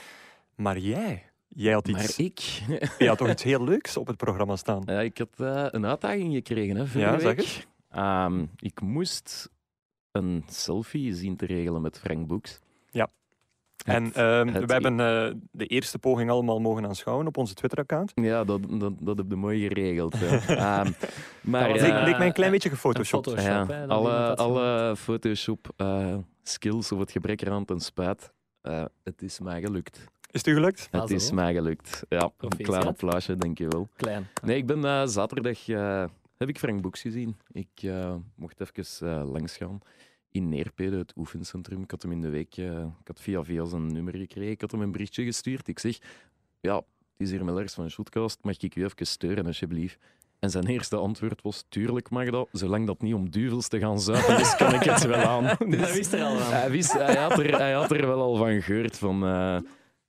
[0.59, 2.17] Maar jij, jij had iets...
[2.17, 2.39] Maar ik?
[2.99, 4.81] je had toch iets heel leuks op het programma staan?
[4.85, 7.21] Ja, ik had uh, een uitdaging gekregen, hè, ja, week.
[7.21, 7.67] zeg het.
[7.97, 9.49] Um, ik moest
[10.11, 12.59] een selfie zien te regelen met Frank Boeks.
[12.91, 13.07] Ja.
[13.85, 18.11] En uh, we hebben uh, de eerste poging allemaal mogen aanschouwen op onze Twitter-account.
[18.15, 20.13] Ja, dat, dat, dat heb je mooi geregeld.
[20.21, 20.27] Um,
[21.51, 23.27] maar dat leek, leek mij een klein beetje gefotoshopt.
[23.27, 28.33] Photoshop, ja, alle, alle Photoshop-skills of het gebrek eraan ten spijt.
[28.63, 30.07] Uh, het is mij gelukt.
[30.31, 30.87] Is het u gelukt?
[30.91, 32.03] Het ah, is mij gelukt.
[32.09, 33.87] Ja, een klein applausje, denk je wel.
[33.95, 34.27] Klein.
[34.43, 35.67] Nee, ik ben uh, zaterdag...
[35.67, 36.05] Uh,
[36.37, 37.37] heb ik Frank Boeks gezien.
[37.51, 39.81] Ik uh, mocht even uh, langs gaan
[40.31, 41.81] in Neerpede, het oefencentrum.
[41.81, 44.51] Ik had hem in de week, uh, ik had via via zijn nummer gekregen.
[44.51, 45.67] Ik had hem een berichtje gestuurd.
[45.67, 45.97] Ik zeg,
[46.61, 46.85] ja, het
[47.17, 49.97] is hier Mellers van Shotcast, mag ik u even steuren alsjeblieft?
[50.39, 53.99] En zijn eerste antwoord was, tuurlijk mag dat, zolang dat niet om duvels te gaan
[53.99, 55.43] zuipen is, kan ik het wel aan.
[55.43, 56.53] Dus, dat wist hij al van.
[56.53, 59.23] Hij, wist, hij, had er, hij had er wel al van gehoord, van...
[59.23, 59.57] Uh,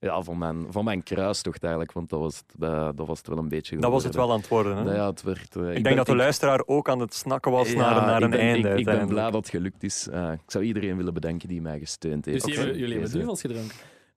[0.00, 2.60] ja, van mijn, van mijn kruistocht eigenlijk, want dat was, het,
[2.96, 4.94] dat was het wel een beetje Dat was het wel aan het worden, hè?
[4.94, 7.52] Ja, het werd, uh, ik, ik denk ben, dat de luisteraar ook aan het snakken
[7.52, 8.68] was ja, naar, naar een ben, einde.
[8.68, 10.08] Ik, ik ben blij dat het gelukt is.
[10.12, 12.44] Uh, ik zou iedereen willen bedanken die mij gesteund heeft.
[12.44, 12.74] Dus okay.
[12.74, 13.76] jullie hebben duvels gedronken?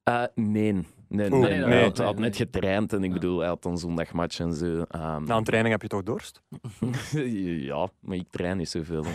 [0.10, 0.86] Uh, nee.
[1.08, 3.78] Nee, Oeh, nee, nee, hij nee, had, net getraind en ik bedoel, hij had een
[3.78, 4.66] zondagmatch en zo.
[4.66, 4.86] Um,
[5.26, 6.42] Na een training heb je toch dorst?
[7.70, 9.04] ja, maar ik train niet zoveel.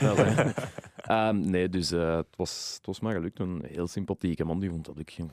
[1.10, 3.38] um, nee, dus uh, het, was, het was maar gelukt.
[3.38, 5.24] Een heel sympathieke man die vond dat ik, ja,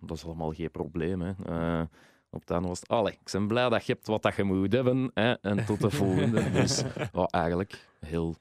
[0.00, 1.20] dat is allemaal geen probleem.
[1.20, 1.32] Hè.
[1.48, 1.82] Uh,
[2.30, 4.44] op het einde was het, allee, ik ben blij dat je hebt wat dat je
[4.44, 5.10] moet hebben.
[5.14, 6.50] Hè, en tot de volgende.
[6.60, 6.82] dus
[7.30, 8.36] eigenlijk heel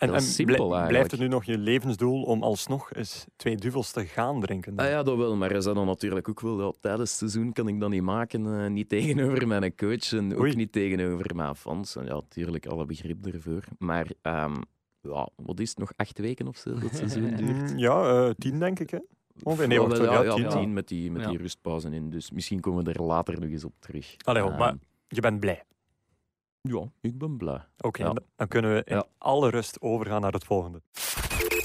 [0.00, 3.90] en, en simpel, blij, blijft het nu nog je levensdoel om alsnog eens twee duvels
[3.90, 4.76] te gaan drinken?
[4.76, 5.36] Ah, ja, dat wel.
[5.36, 6.60] Maar is dat dan natuurlijk ook wel.
[6.60, 8.44] Ja, tijdens het seizoen kan ik dat niet maken.
[8.44, 10.54] Uh, niet tegenover mijn coach en ook Oei.
[10.54, 11.96] niet tegenover mijn fans.
[11.96, 13.64] En ja, natuurlijk alle begrip ervoor.
[13.78, 14.62] Maar um,
[15.00, 15.78] ja, wat is het?
[15.78, 17.72] Nog acht weken of zo dat seizoen duurt?
[17.76, 18.90] Ja, uh, tien denk ik.
[18.90, 18.98] Hè?
[19.42, 20.72] Ongeveer, nee, wacht, ja, ja, ja, tien.
[20.72, 22.10] met die, met die rustpauze in.
[22.10, 24.14] Dus misschien komen we er later nog eens op terug.
[24.24, 24.74] Allee, maar
[25.08, 25.62] je bent blij.
[26.60, 27.66] Ja, ik ben blij.
[27.78, 28.12] Oké, Ja.
[28.36, 29.04] dan kunnen we in Ja.
[29.18, 30.82] alle rust overgaan naar het volgende.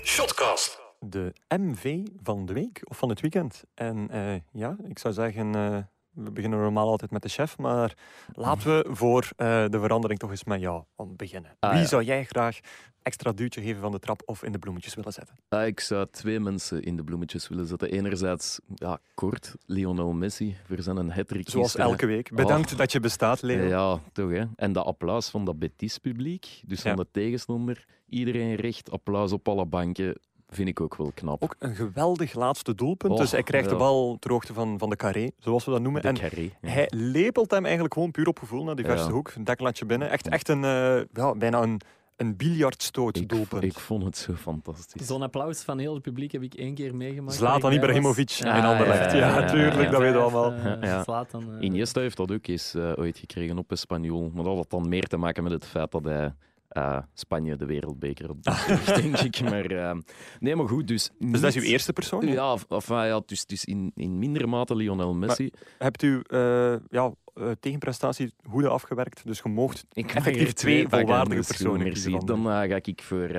[0.04, 0.84] Shotcast.
[1.00, 3.64] De MV van de week of van het weekend.
[3.74, 5.78] En eh, ja, ik zou zeggen, eh,
[6.16, 7.94] we beginnen normaal altijd met de chef, maar
[8.34, 11.56] laten we voor eh, de verandering toch eens met jou om beginnen.
[11.60, 11.86] Ah, Wie ja.
[11.88, 12.60] zou jij graag
[13.02, 15.36] extra duwtje geven van de trap of in de bloemetjes willen zetten?
[15.50, 17.92] Ah, ik zou twee mensen in de bloemetjes willen zetten.
[17.92, 21.50] Enerzijds, ja, kort, Lionel Messi voor zijn hat-trick.
[21.50, 21.92] Zoals gisteren.
[21.92, 22.32] elke week.
[22.36, 23.64] Bedankt dat je bestaat, Leo.
[23.68, 24.44] Ja, toch hè.
[24.56, 26.90] En dat applaus van dat Betis-publiek, dus Ja.
[26.96, 27.86] van de tegenstander.
[28.10, 30.18] Iedereen recht, applaus op alle banken,
[30.50, 31.44] vind ik ook wel knap.
[31.44, 33.14] Ook een geweldig laatste doelpunt.
[33.14, 35.82] Oh, dus hij krijgt de bal ter hoogte van, van de carré, zoals we dat
[35.82, 36.02] noemen.
[36.02, 36.50] de En carré.
[36.62, 36.70] ja.
[36.70, 39.14] hij lepelt hem eigenlijk gewoon puur op gevoel naar die verste Ja.
[39.14, 39.32] hoek.
[39.36, 40.10] Een deklatje binnen.
[40.10, 41.82] Echt, echt een, eh, ja, bijna een,
[42.16, 43.64] een biljartstoot ik, doelpunt.
[43.64, 45.08] ik vond het zo fantastisch.
[45.08, 47.36] Zo'n applaus van heel het publiek heb ik één keer meegemaakt.
[47.38, 48.40] Zlatan Ibrahimovic was.
[48.42, 49.12] in Ah, Anderlecht.
[49.12, 49.90] ja, Ja, ja, ja, tuurlijk, ja.
[49.90, 50.54] dat weten we allemaal.
[50.82, 51.04] Ja.
[51.04, 54.32] Zlatan, eh, Iniesta heeft dat ook eens ooit gekregen op Espanyol.
[54.34, 56.34] Maar dat had dan meer te maken met het feit dat hij
[56.76, 59.42] eh, Spanje de wereldbeker had bezorgd, denk ik.
[59.42, 59.98] Maar, eh,
[60.40, 61.10] nee, maar goed, dus...
[61.20, 62.28] Dus dat is uw eerste persoon?
[62.28, 65.52] Ja, of, of, ah, ja dus, dus in, in mindere mate Lionel Messi.
[65.78, 69.26] Hebt u eh, ja, eh, tegenprestatie goede afgewerkt?
[69.26, 72.18] Dus je moogt ik effectief twee volwaardige personen merci.
[72.26, 73.30] Dan ga ik voor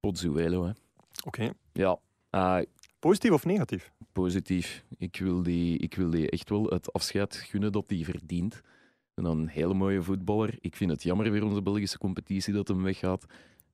[0.00, 0.64] Pozzuelo.
[0.64, 0.72] Hè.
[1.24, 1.50] Oké.
[1.72, 1.98] Ja,
[2.98, 3.92] Positief of negatief?
[4.12, 4.84] positief.
[4.98, 8.60] Ik wil, die, ik wil die echt wel het afscheid gunnen dat hij verdient.
[9.14, 10.56] En dan een hele mooie voetballer.
[10.60, 13.24] Ik vind het jammer voor onze Belgische competitie dat hem weggaat.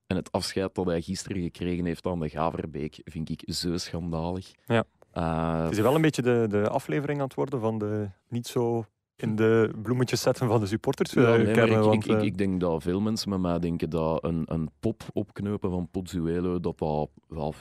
[0.07, 4.51] En het afscheid dat hij gisteren gekregen heeft aan de Gaverbeek vind ik zo schandalig.
[4.65, 4.83] Ja.
[5.11, 8.47] Eh, Het is wel een beetje de, de aflevering aan het worden van de niet
[8.47, 8.85] zo
[9.21, 11.11] in de bloemetjes zetten van de supporters.
[11.13, 13.29] ja, eh, nee, maar kernen, ik, want, ik, ik, eh, ik denk dat veel mensen
[13.29, 17.07] met mij denken dat een, een pop opknopen van Pozzuelo, dat dat,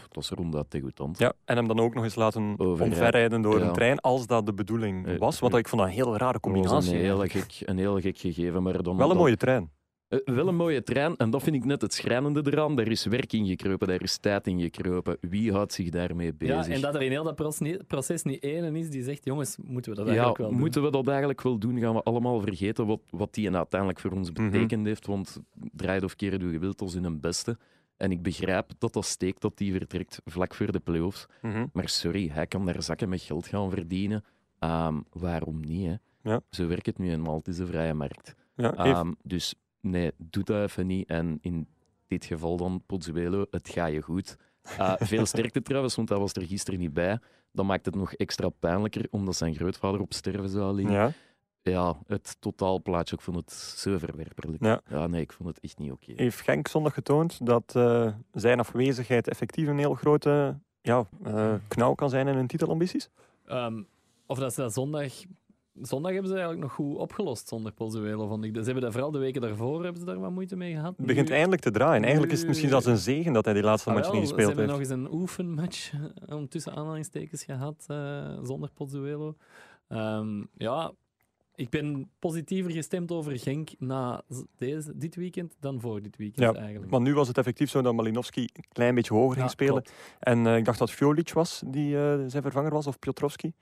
[0.08, 1.18] dat is ronduit degoutant.
[1.18, 2.84] ja, en hem dan ook nog eens laten Overrijden.
[2.86, 3.66] omverrijden door Ja.
[3.66, 5.38] een trein, als dat de bedoeling Eh, was.
[5.38, 6.94] Want ik vond dat een heel rare Dat combinatie.
[6.94, 8.62] een heel, gek, een heel gek gegeven.
[8.62, 9.70] Maar dan, Wel een dat- mooie trein.
[10.08, 12.76] Eh, wel een mooie trein, en dat vind ik net het schrijnende eraan.
[12.76, 15.16] Daar is werk in gekropen, daar is tijd in gekropen.
[15.20, 16.66] Wie houdt zich daarmee bezig?
[16.66, 19.24] Ja, en dat er in heel dat proces niet, proces niet één is die zegt,
[19.24, 20.58] jongens, moeten we dat Ja, eigenlijk wel doen?
[20.58, 21.78] moeten we dat eigenlijk wel doen?
[21.80, 24.50] Gaan we allemaal vergeten wat, wat die uiteindelijk voor ons Mhm.
[24.50, 25.06] betekend heeft?
[25.06, 25.40] Want
[25.72, 27.56] draait of keren hoe je wilt, als in een beste.
[27.96, 31.26] En ik begrijp dat dat steekt dat die vertrekt vlak voor de play-offs.
[31.42, 31.66] Mhm.
[31.72, 34.24] Maar sorry, hij kan daar zakken met geld gaan verdienen.
[34.58, 35.86] Ehm, waarom niet?
[35.86, 35.94] Hè?
[36.30, 36.40] Ja.
[36.50, 37.36] Zo werkt het nu eenmaal.
[37.36, 38.34] Het is een vrije markt.
[38.56, 41.08] Ja, heeft- Ehm, dus nee, doe dat even niet.
[41.08, 41.68] En in
[42.06, 44.36] dit geval dan, Pozzuelo, het gaat je goed.
[44.62, 47.18] Eh, veel sterkte trouwens, want hij was er gisteren niet bij.
[47.52, 50.94] Dat maakt het nog extra pijnlijker, omdat zijn grootvader op sterven zou liggen.
[50.94, 51.12] Ja,
[51.62, 51.96] ja.
[52.06, 54.64] het totaalplaatje, ik vond het zo verwerperlijk.
[54.64, 55.06] Ja.
[55.06, 56.12] nee, ik vond het echt niet oké.
[56.16, 61.94] Heeft Genk zondag getoond dat eh, zijn afwezigheid effectief een heel grote ja, eh, knauw
[61.94, 63.10] kan zijn in hun titelambities?
[63.46, 63.82] Ehm,
[64.26, 65.12] of dat ze dat zondag...
[65.82, 68.54] Zondag hebben ze eigenlijk nog goed opgelost zonder Pozzuelo, vond ik.
[68.56, 70.94] Ze hebben dat vooral de weken daarvoor hebben ze daar wat moeite mee gehad.
[70.96, 72.02] Het begint Nu- eindelijk te draaien.
[72.02, 74.26] Eigenlijk is het misschien zelfs een zegen dat hij die laatste Ah, match niet Ze
[74.34, 74.90] gespeeld hebben heeft.
[74.90, 75.92] nog eens een oefenmatch
[76.26, 79.34] eh, om tussen aanhalingstekens gehad eh, zonder Pozzuelo.
[79.88, 80.92] Ehm, ja,
[81.54, 84.22] ik ben positiever gestemd over Genk na
[84.56, 86.90] deze, dit weekend dan voor dit weekend Ja, eigenlijk.
[86.90, 89.72] Want nu was het effectief zo dat Malinowski een klein beetje hoger Ja, ging spelen.
[89.72, 89.92] klopt.
[90.18, 91.90] En eh, ik dacht dat Fjolic was die
[92.26, 93.52] zijn vervanger was, of Piotrowski.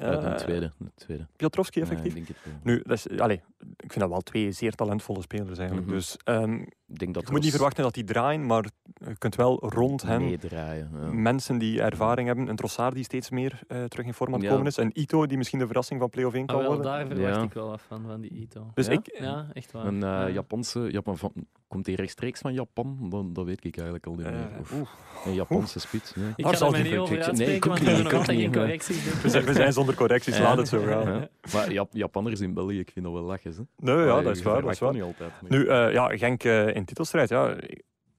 [0.00, 0.72] Ja, de Eh, tweede.
[0.78, 1.26] De tweede.
[1.36, 2.14] Piotrowski Ja, effectief.
[2.14, 2.54] ik denk het wel.
[2.74, 3.42] Nu, dat is, allee,
[3.76, 5.86] ik vind dat wel twee zeer talentvolle spelers eigenlijk.
[5.86, 5.96] Mhm.
[5.96, 6.52] Dus ehm,
[6.86, 10.02] Ik denk dat je moet niet verwachten dat die draaien, maar je kunt wel rond.
[10.02, 10.88] Ja.
[11.12, 12.48] mensen die ervaring hebben.
[12.48, 14.54] Een Trossard die steeds meer eh, terug in vorm aan het Ja.
[14.54, 14.78] komen is.
[14.78, 16.84] En Ito die misschien de verrassing van play-off 1 Ah, kan wel, worden.
[16.92, 17.42] daar verwacht Ja.
[17.42, 18.70] ik wel af van, van die Ito.
[18.74, 18.92] Dus Ja?
[18.92, 19.86] ik, Ja, echt waar.
[19.86, 20.28] Een eh, Ja.
[20.28, 21.32] Japanse, Japan van,
[21.68, 22.96] komt hij rechtstreeks van Japan?
[23.10, 24.48] Dat, dat weet ik eigenlijk al niet meer.
[24.60, 26.14] Of een Japanse spits.
[26.14, 26.32] Nee.
[26.36, 28.46] Ik zal er niet over nee, uitspreken, ik ook want we hebben nog altijd geen
[28.46, 29.04] niet, correcties.
[29.04, 30.42] denk we, zijn, we zijn zonder correcties, Ja.
[30.42, 31.12] laat het zo gaan.
[31.14, 31.28] Ja.
[31.52, 33.54] Maar Jap- Japanners in België, ik vind dat wel lachen.
[33.56, 33.62] Hè?
[33.94, 34.62] Nee, ja, dat is waar.
[34.62, 34.92] Dat is waar.
[34.92, 35.30] niet altijd.
[35.48, 37.28] Nu, eh, ja, Genk eh, in titelstrijd.
[37.28, 37.56] Ja,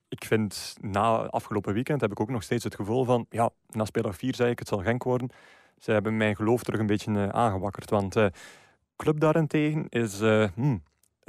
[0.09, 3.85] ik vind na afgelopen weekend heb ik ook nog steeds het gevoel van, ja, na
[3.85, 5.29] speler 4 zei ik, het zal Genk worden.
[5.77, 7.89] Ze hebben mijn geloof terug een beetje eh, aangewakkerd.
[7.89, 8.25] Want eh
[8.95, 10.83] Club daarentegen is eh, hmm,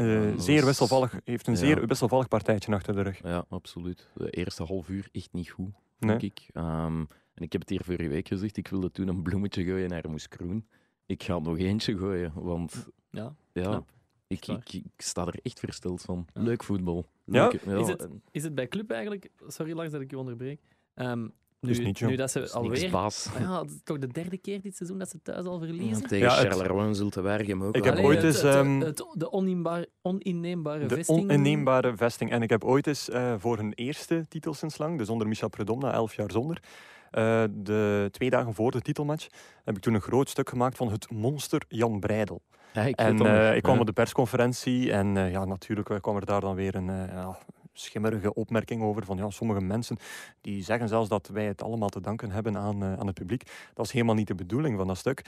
[0.04, 1.58] eh, Ja, zeer was- wisselvallig, heeft een ja.
[1.58, 3.22] zeer wisselvallig partijtje achter de rug.
[3.22, 4.08] Ja, absoluut.
[4.14, 6.18] De eerste half uur echt niet goed, Nee.
[6.18, 6.48] denk ik.
[6.52, 7.00] Ehm,
[7.34, 10.10] en ik heb het hier vorige week gezegd, ik wilde toen een bloemetje gooien naar
[10.10, 10.66] Moes Kroen.
[11.06, 13.34] Ik ga nog eentje gooien, want Ja.
[13.52, 13.84] ja,
[14.26, 16.26] ik, ik, ik sta er echt versteld van.
[16.34, 16.40] Ja.
[16.42, 17.06] Leuk voetbal.
[17.24, 17.48] Ja?
[17.64, 19.30] Leuk- Is het- Is het bij Club eigenlijk...
[19.46, 20.60] Sorry Lars dat ik je onderbreek.
[20.94, 21.28] Ehm,
[21.60, 22.90] nu, is niet, nu dat ze alweer...
[22.90, 23.26] baas.
[23.34, 26.06] Ah ja, het is toch de derde keer dit seizoen dat ze thuis al verliezen?
[26.06, 27.22] Tegen Ja, Charleroi zult te
[27.62, 31.20] ook Ik heb Allee, ooit eens, het- ehm, het- de oninneembaar- oninneembare De vesting...
[31.20, 32.30] oninneembare vesting.
[32.30, 35.48] En ik heb ooit eens eh, voor hun eerste titel sinds lang, dus onder Michel
[35.48, 36.62] Predom, na elf jaar zonder,
[37.10, 39.26] eh, de twee dagen voor de titelmatch,
[39.64, 42.40] heb ik toen een groot stuk gemaakt van het monster Jan Breidel.
[42.72, 43.80] Ja, ik En eh, ik kwam Ja.
[43.80, 47.38] op de persconferentie en eh, ja, natuurlijk kwam er daar dan weer een eh, ja,
[47.72, 49.96] schimmerige opmerking over van ja, sommige mensen
[50.40, 53.42] die zeggen zelfs dat wij het allemaal te danken hebben aan, eh, aan het publiek.
[53.74, 55.24] Dat is helemaal niet de bedoeling van dat stuk.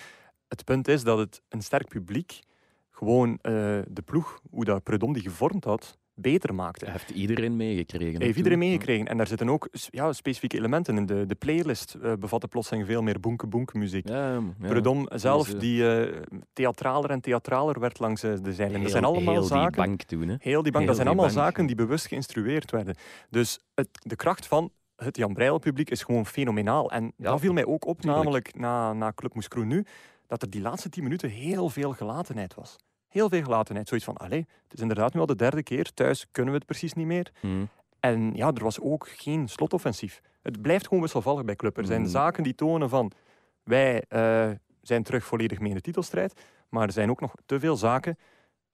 [0.49, 2.41] Het punt is dat het een sterk publiek
[2.91, 3.53] gewoon eh,
[3.89, 6.91] de ploeg, hoe dat Predom die gevormd had, beter maakte.
[6.91, 8.23] Heeft iedereen meegekregen.
[8.23, 9.07] Heeft iedereen meegekregen.
[9.09, 11.07] En daar zitten ook ja, specifieke elementen in.
[11.07, 14.09] De, de playlist eh, bevatte plotseling veel meer boenke-boenke muziek.
[14.09, 14.41] Ja, ja.
[14.61, 16.21] Predom zelf, is, eh, die eh,
[16.53, 18.83] theatraler en theatraler werd langs de zijlijn.
[18.83, 19.73] Dat zijn allemaal heel zaken.
[19.73, 20.37] die bank toen, hè.
[20.39, 21.39] Heel die bank, heel dat zijn allemaal bank.
[21.39, 22.95] zaken die bewust geïnstrueerd werden.
[23.31, 26.91] Dus het, de kracht van het Jan Breidel publiek is gewoon fenomenaal.
[26.91, 28.23] En Ja, dat viel mij ook op, tuurlijk.
[28.23, 29.85] namelijk na, na Club Moes nu,
[30.27, 32.77] dat er die laatste tien minuten heel veel gelatenheid was.
[33.13, 33.89] Heel veel gelatenheid.
[33.89, 36.69] Zoiets van, allee, het is inderdaad nu al de derde keer, thuis kunnen we het
[36.69, 37.33] precies niet meer.
[37.41, 37.65] Hm.
[38.01, 40.21] En ja, er was ook geen slotoffensief.
[40.43, 41.77] Het blijft gewoon wisselvallig bij Club.
[41.77, 42.09] Er zijn Mm.
[42.09, 43.13] zaken die tonen van,
[43.63, 44.51] wij eh,
[44.83, 48.17] zijn terug volledig mee in de titelstrijd, maar er zijn ook nog te veel zaken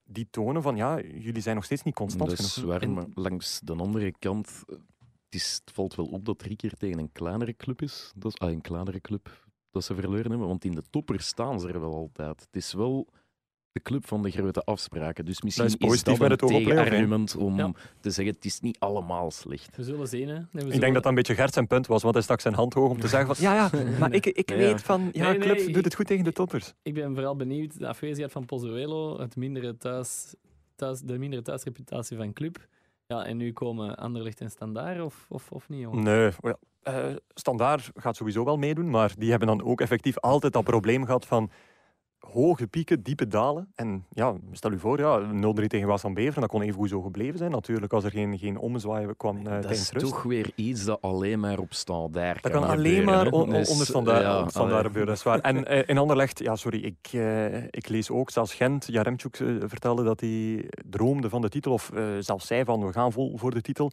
[0.03, 2.87] die tonen van, ja, jullie zijn nog steeds niet constant genoeg.
[2.87, 4.79] maar langs de andere kant, het,
[5.29, 8.11] is, het valt wel op dat drie keer tegen een kleinere club is.
[8.15, 11.59] Dat is ah, een kleinere club dat ze verloren hebben, want in de toppers staan
[11.59, 12.39] ze er wel altijd.
[12.41, 13.07] Het is wel
[13.83, 15.25] de club van de grote afspraken.
[15.25, 16.89] Dus misschien is is, positief dat met een het oog op play-off, hè?
[16.89, 17.71] tegenargument om Ja.
[17.99, 19.75] te zeggen het is niet allemaal slecht.
[19.77, 20.33] We zullen zien, hè.
[20.33, 22.23] Nee, we Ik zullen- denk dat dat een beetje Gert zijn punt was, want hij
[22.23, 25.09] stak zijn hand hoog om te zeggen van, ja, ja, maar ik, ik weet van,
[25.11, 26.73] ja, Nee, Club ik- doet het goed tegen de toppers.
[26.83, 30.35] Ik ben vooral benieuwd, de afwezigheid van Pozzuelo, het mindere thuis,
[30.75, 32.57] thuis, de mindere thuisreputatie van Club.
[33.07, 36.03] Ja, en nu komen Anderlecht en Standaard of, of, of niet, jongen?
[36.03, 40.53] Nee, ja, eh, Standaard gaat sowieso wel meedoen, maar die hebben dan ook effectief altijd
[40.53, 41.49] dat probleem gehad van
[42.19, 43.71] hoge pieken, diepe dalen.
[43.75, 45.21] En ja, stel u voor, ja,
[45.61, 47.51] 0-3 tegen Waas van Beveren, dat kon even goed zo gebleven zijn.
[47.51, 50.05] Natuurlijk, als er geen, geen ommezwaai kwam uh, dat tijdens is rust.
[50.05, 53.31] toch weer iets dat alleen maar op standaard Dat kan alleen maar hè.
[53.31, 54.21] on- on- Dus, onder standaard,
[54.53, 55.39] ja, gebeuren, dat is waar.
[55.39, 60.03] En eh, in Anderlecht, ja, sorry, ik, eh, ik lees ook, zelfs Gent, Jaremchuk vertelde
[60.03, 63.61] dat hij droomde van de titel, of zelfs zei van, we gaan vol voor de
[63.61, 63.91] titel.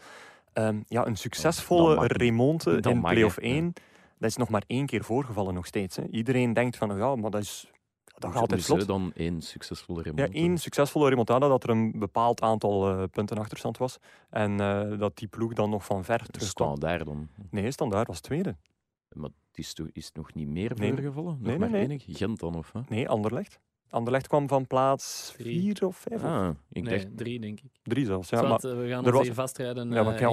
[0.52, 3.42] Ehm, ja, een succesvolle Dat remonte Dat in play-off hè.
[3.42, 3.72] 1,
[4.18, 5.96] dat is nog maar één keer voorgevallen nog steeds.
[5.96, 6.02] Hè.
[6.10, 7.70] Iedereen denkt van, ja, maar dat is...
[8.18, 8.86] Dat gaat altijd Dus, vlot.
[8.86, 10.32] dan één succesvolle Ja, remonte.
[10.38, 13.98] één succesvolle remontada, dat er een bepaald aantal eh, punten achterstand was.
[14.30, 16.48] En eh, dat die ploeg dan nog van ver terugkwam.
[16.76, 17.28] standaard dan.
[17.50, 18.56] Nee, standaard was tweede.
[19.12, 20.92] Maar het is, toch, is het nog niet meer Nee.
[20.92, 21.32] voorgevallen?
[21.38, 21.98] Nog Nee, maar nee?
[22.06, 22.72] Gent dan, of?
[22.88, 23.58] Nee, Anderlecht.
[23.90, 26.22] Anderlecht kwam van plaats vier of vijf.
[26.24, 27.16] Ah, ik nee, dacht...
[27.16, 27.70] drie, denk ik.
[27.82, 28.28] Drie zelfs.
[28.28, 30.28] Ja, Zwart, maar, eh, we gaan er ons was- hier vastrijden Ja, maar eh, ja,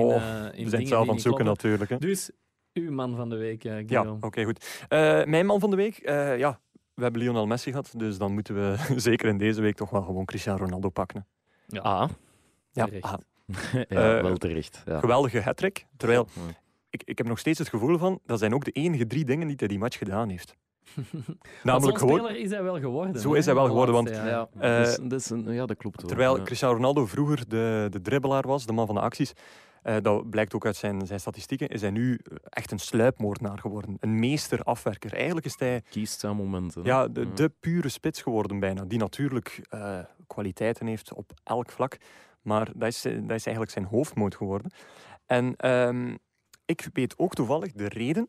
[0.51, 1.69] in, in we zijn zelf aan het zoeken kloppen.
[1.69, 1.89] natuurlijk.
[1.89, 1.97] Hè.
[2.07, 2.31] Dus,
[2.73, 4.25] uw man van de week, eh Ja, Guillaume.
[4.25, 4.85] oké, goed.
[4.87, 6.59] Eh, mijn man van de week, eh, ja,
[6.93, 10.01] we hebben Lionel Messi gehad, dus dan moeten we zeker in deze week toch wel
[10.01, 11.25] gewoon Cristiano Ronaldo pakken.
[11.67, 11.75] hè.
[11.77, 12.09] Ja, Ah,
[12.71, 13.03] Ja, terecht.
[13.03, 13.13] ah,
[13.89, 14.81] ja, Eh, wel terecht.
[14.85, 14.99] Ja.
[14.99, 15.85] geweldige hat-trick.
[15.97, 16.41] Terwijl, Ja.
[16.89, 19.47] ik, ik heb nog steeds het gevoel van, dat zijn ook de enige drie dingen
[19.47, 20.55] die hij die match gedaan heeft.
[21.63, 23.21] Namelijk gewoon, speler is hij wel geworden.
[23.21, 24.09] Zo hè, is hij wel de geworden, want-.
[24.09, 26.07] Ja, dus, dat is een- ja, dat klopt wel.
[26.09, 26.43] terwijl ja.
[26.43, 29.33] Cristiano Ronaldo vroeger de, de dribbelaar was, de man van de acties,
[29.83, 33.97] eh, dat blijkt ook uit zijn, zijn statistieken, is hij nu echt een sluipmoordenaar geworden.
[33.99, 35.13] Een meester-afwerker.
[35.13, 36.83] Eigenlijk is hij kiest zijn momenten.
[36.83, 38.85] Ja, de, pure spits geworden bijna.
[38.85, 41.97] Die natuurlijk eh, kwaliteiten heeft op elk vlak.
[42.41, 44.71] Maar dat is, dat is eigenlijk zijn hoofdmoot geworden.
[45.25, 46.15] En ehm,
[46.65, 48.27] ik weet ook toevallig de reden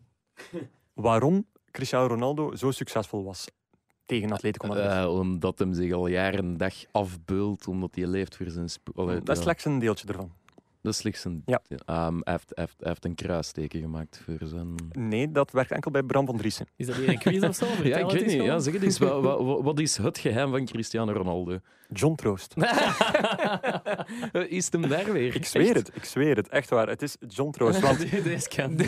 [0.92, 3.46] waarom Cristiano Ronaldo zo succesvol was
[4.06, 4.90] tegen Atletico Madrid.
[4.90, 8.68] Eh, omdat hem zich al jaren en dag afbeult, omdat hij leeft voor zijn...
[8.94, 10.32] Allee, dat is slechts een deeltje ervan.
[10.84, 11.42] Dat is slechts een...
[11.46, 11.62] Ja.
[11.86, 14.74] Ehm, hij, heeft, hij, heeft, hij heeft een kruisteken gemaakt voor zijn...
[14.92, 16.66] Nee, dat werkt enkel bij Bram van Driessen.
[16.76, 17.66] Is dat hier een quiz of zo?
[17.82, 18.42] Ja, ik het weet niet.
[18.42, 18.98] Ja, zeg het eens.
[18.98, 21.58] Wat, wat, wat is het geheim van Cristiano Ronaldo?
[21.88, 22.54] John Troost.
[24.48, 25.34] is het hem daar weer?
[25.34, 25.86] Ik zweer Echt?
[25.86, 26.48] het, ik zweer het.
[26.48, 26.88] Echt waar.
[26.88, 27.80] Het is John Troost.
[27.80, 28.80] Want Deze kan.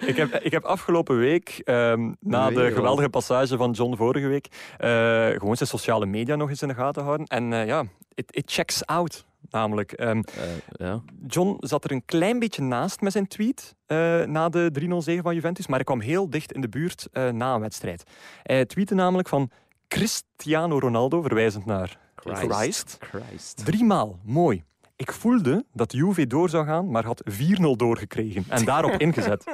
[0.00, 4.26] ik, heb, ik heb afgelopen week, ehm, na Weer de geweldige passage van John vorige
[4.26, 4.46] week,
[4.78, 7.26] eh, gewoon zijn sociale media nog eens in de gaten houden.
[7.26, 9.24] En eh, ja, it, it checks out.
[9.52, 10.42] Namelijk, ehm, Eh,
[10.86, 11.02] ja.
[11.26, 15.22] John zat er een klein beetje naast met zijn tweet eh, na de 3-0 zege
[15.22, 18.04] van Juventus, maar hij kwam heel dicht in de buurt eh, na een wedstrijd.
[18.42, 19.50] Hij tweette namelijk van
[19.88, 22.98] Cristiano Ronaldo, verwijzend naar Christ.
[23.00, 23.64] Christ.
[23.64, 24.64] Driemaal, mooi.
[24.96, 29.44] Ik voelde dat Juve door zou gaan, maar had 4-0 doorgekregen en daarop ingezet.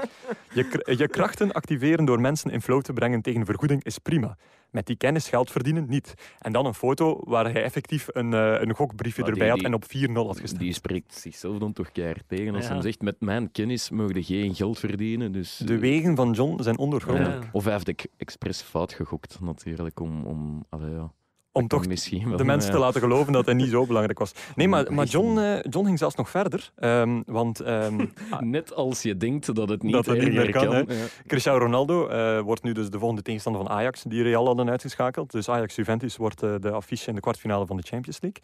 [0.52, 4.36] Je, je krachten activeren door mensen in flow te brengen tegen vergoeding is prima.
[4.70, 6.14] Met die kennis geld verdienen niet.
[6.38, 9.66] En dan een foto waar hij effectief een, eh, een gokbriefje Maar die- erbij had
[9.66, 10.62] en op 4-0 had gestemd.
[10.62, 12.54] Die spreekt zichzelf dan toch keihard tegen.
[12.54, 12.72] Als Ja.
[12.72, 15.32] hij zegt, met mijn kennis mogen je geen geld verdienen.
[15.32, 17.42] Dus, De wegen van John zijn ondergrondig.
[17.42, 17.48] Ja.
[17.52, 20.24] Of hij heeft expres fout gegokt, natuurlijk, om...
[20.24, 21.12] om allee, ja.
[21.58, 22.76] Om toch wel, de mensen ja.
[22.76, 24.32] te laten geloven dat hij niet zo belangrijk was.
[24.54, 26.70] Nee, maar, maar John, eh, John ging zelfs nog verder.
[26.76, 28.06] ehm, want ehm,
[28.40, 30.96] Net als je denkt dat het niet, Dat het niet erger meer kan.
[30.96, 31.04] Ja.
[31.26, 35.30] Cristiano Ronaldo eh, wordt nu dus de volgende tegenstander van Ajax, die Real hadden uitgeschakeld.
[35.30, 38.42] Dus Ajax-Juventus wordt eh, de affiche in de kwartfinale van de Champions League.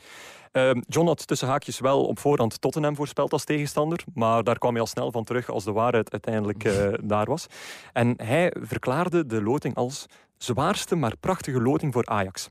[0.52, 4.72] Ehm, John had tussen haakjes wel op voorhand Tottenham voorspeld als tegenstander, maar daar kwam
[4.72, 6.70] hij al snel van terug als de waarheid uiteindelijk
[7.12, 7.46] daar was.
[7.92, 12.50] En hij verklaarde de loting als zwaarste maar prachtige loting voor Ajax.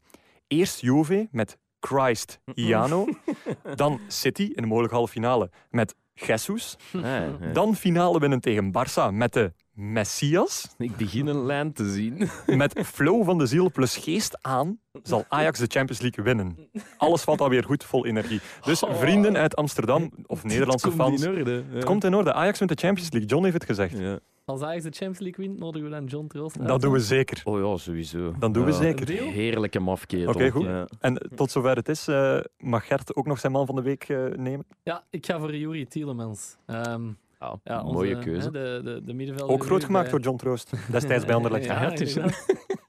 [0.54, 3.08] Eerst Juve met Christ Iano,
[3.76, 7.28] dan City in de mogelijke halve finale met Jesus, ja.
[7.54, 10.76] dan finale winnen tegen Barça met de Messias.
[10.78, 12.30] Ik begin een lijn te zien.
[12.58, 16.70] Met flow van de ziel plus geest aan zal Ajax de Champions League winnen.
[16.98, 18.42] Alles valt alweer goed, vol energie.
[18.62, 22.34] Dus vrienden uit Amsterdam, of Nederlandse fans, het komt in orde.
[22.34, 23.30] Ajax wint de Champions League.
[23.30, 23.98] John heeft het gezegd.
[23.98, 24.20] Ja.
[24.45, 26.67] Als Ajax de Champions League wint, nodigen we dan John Troost uit.
[26.67, 27.41] Dat doen we zeker.
[27.43, 28.34] Oh ja, sowieso.
[28.39, 29.08] Dan doen we zeker.
[29.10, 30.34] Heerlijke mafketel.
[30.34, 30.63] Oké, goed.
[30.63, 30.88] Ja.
[30.99, 34.03] En tot zover het is, eh, mag Gert ook nog zijn man van de week
[34.10, 34.65] eh, nemen.
[34.84, 36.56] Ja, ik ga voor Juri Tielemans.
[36.65, 37.08] Ehm,
[37.39, 38.51] Ja, ja, onze, mooie hè, keuze.
[38.51, 40.71] de, de, de middenvelder Ook groot gemaakt bij- door John Troost.
[40.91, 41.65] Destijds bij Anderlecht.
[41.65, 42.29] Ja, Ja,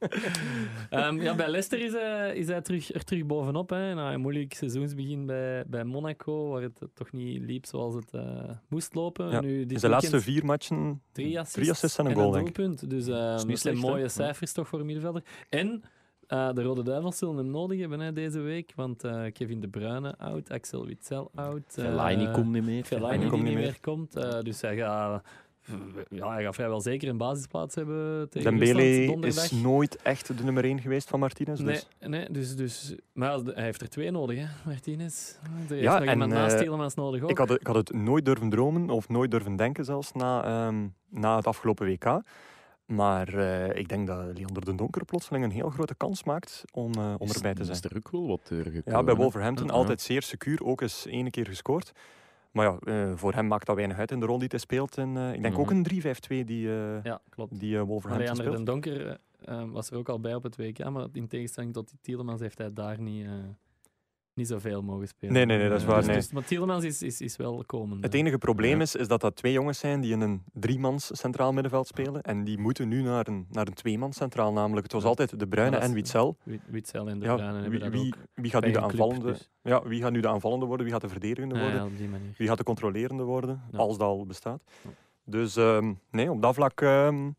[0.91, 3.71] Ehm, ja, bij Leicester is hij, is hij terug, er terug bovenop.
[3.71, 3.95] Hè.
[3.95, 8.51] Na een moeilijk seizoensbegin bij, bij Monaco, waar het toch niet liep zoals het eh,
[8.69, 9.31] moest lopen.
[9.31, 12.49] Ja, Nu, In zijn laatste vier matchen drie assists, drie assists en een goal, denk
[12.49, 12.55] ik.
[12.55, 12.91] doelpunt.
[12.91, 13.93] Dus eh, dat niet zijn slecht, hè?
[13.93, 15.23] mooie cijfers toch voor een middenvelder.
[15.49, 15.83] En
[16.27, 19.69] eh, de Rode Duivels zullen hem nodig hebben hè, deze week, want eh, Kevin De
[19.69, 21.75] Bruyne out, Axel Witsel out.
[21.77, 22.85] eh, Fellaini komt niet meer.
[22.85, 24.17] Fellaini komt niet meer, komt.
[24.17, 25.25] eh, dus hij gaat
[26.11, 29.45] Ja, hij gaat vrijwel zeker een basisplaats hebben tegen Dembele Rusland donderdag.
[29.45, 31.61] is nooit echt de nummer 1 geweest van Martinez.
[31.61, 31.87] Nee, Dus.
[32.09, 35.33] nee dus, dus, maar hij heeft er twee nodig, hè, Martinez.
[35.69, 37.31] Er heeft Ja, nog iemand en, naast eh, Tielemans nodig ook.
[37.31, 40.45] Ik, had, het- ik had het nooit durven dromen, of nooit durven denken zelfs, na,
[40.45, 42.23] ehm, na het afgelopen WK.
[42.87, 46.93] Maar eh, ik denk dat Leander de Donker plotseling een heel grote kans maakt om,
[46.95, 47.77] eh, om erbij te zijn.
[47.77, 48.83] Is er ook wel wat doorgekomen.
[48.99, 49.15] Ja, bij?
[49.15, 49.73] Wolverhampton Ja.
[49.73, 51.93] altijd zeer secuur, ook eens ene keer gescoord.
[52.55, 54.99] Maar ja, eh, voor hem maakt dat weinig uit in de rol die hij speelt.
[54.99, 55.75] En, eh, ik denk ook Mhm.
[55.77, 57.61] een 3-5-2 die, eh, Ja, klopt.
[57.61, 58.57] die Wolverhampton Leander speelt.
[58.57, 59.19] den Donker
[59.73, 62.59] was er ook al bij op het WK, maar in tegenstelling tot die Tielemans heeft
[62.59, 63.27] hij daar niet,
[64.35, 65.35] niet zoveel mogen spelen.
[65.35, 66.17] Nee, nee, nee, dat is Eh, waar, dus- nee.
[66.17, 67.99] dus- maar Tielemans is, is, is wel komen.
[68.01, 68.83] Het enige probleem Ja.
[68.83, 72.23] is, is dat dat twee jongens zijn die in een driemans centraal middenveld spelen.
[72.23, 74.53] En die moeten nu naar een, naar een tweemans centraal.
[74.53, 75.09] Namelijk, het was Ja.
[75.09, 76.37] altijd De Bruyne dat en Witzel.
[76.67, 78.23] Witzel en De Ja, Bruyne hebben wie, dat wie, ook.
[78.35, 79.51] wie gaat nu de club, aanvallende, dus.
[79.63, 80.85] ja, wie gaat nu de aanvallende worden?
[80.85, 81.79] Wie gaat de verdedigende Ja, worden?
[81.81, 82.35] ja, op die manier.
[82.37, 83.63] Wie gaat de controlerende worden?
[83.73, 83.79] Ja.
[83.79, 84.63] Als dat al bestaat.
[84.83, 84.91] Ja.
[85.25, 87.31] Dus ehm, nee, op dat vlak ehm,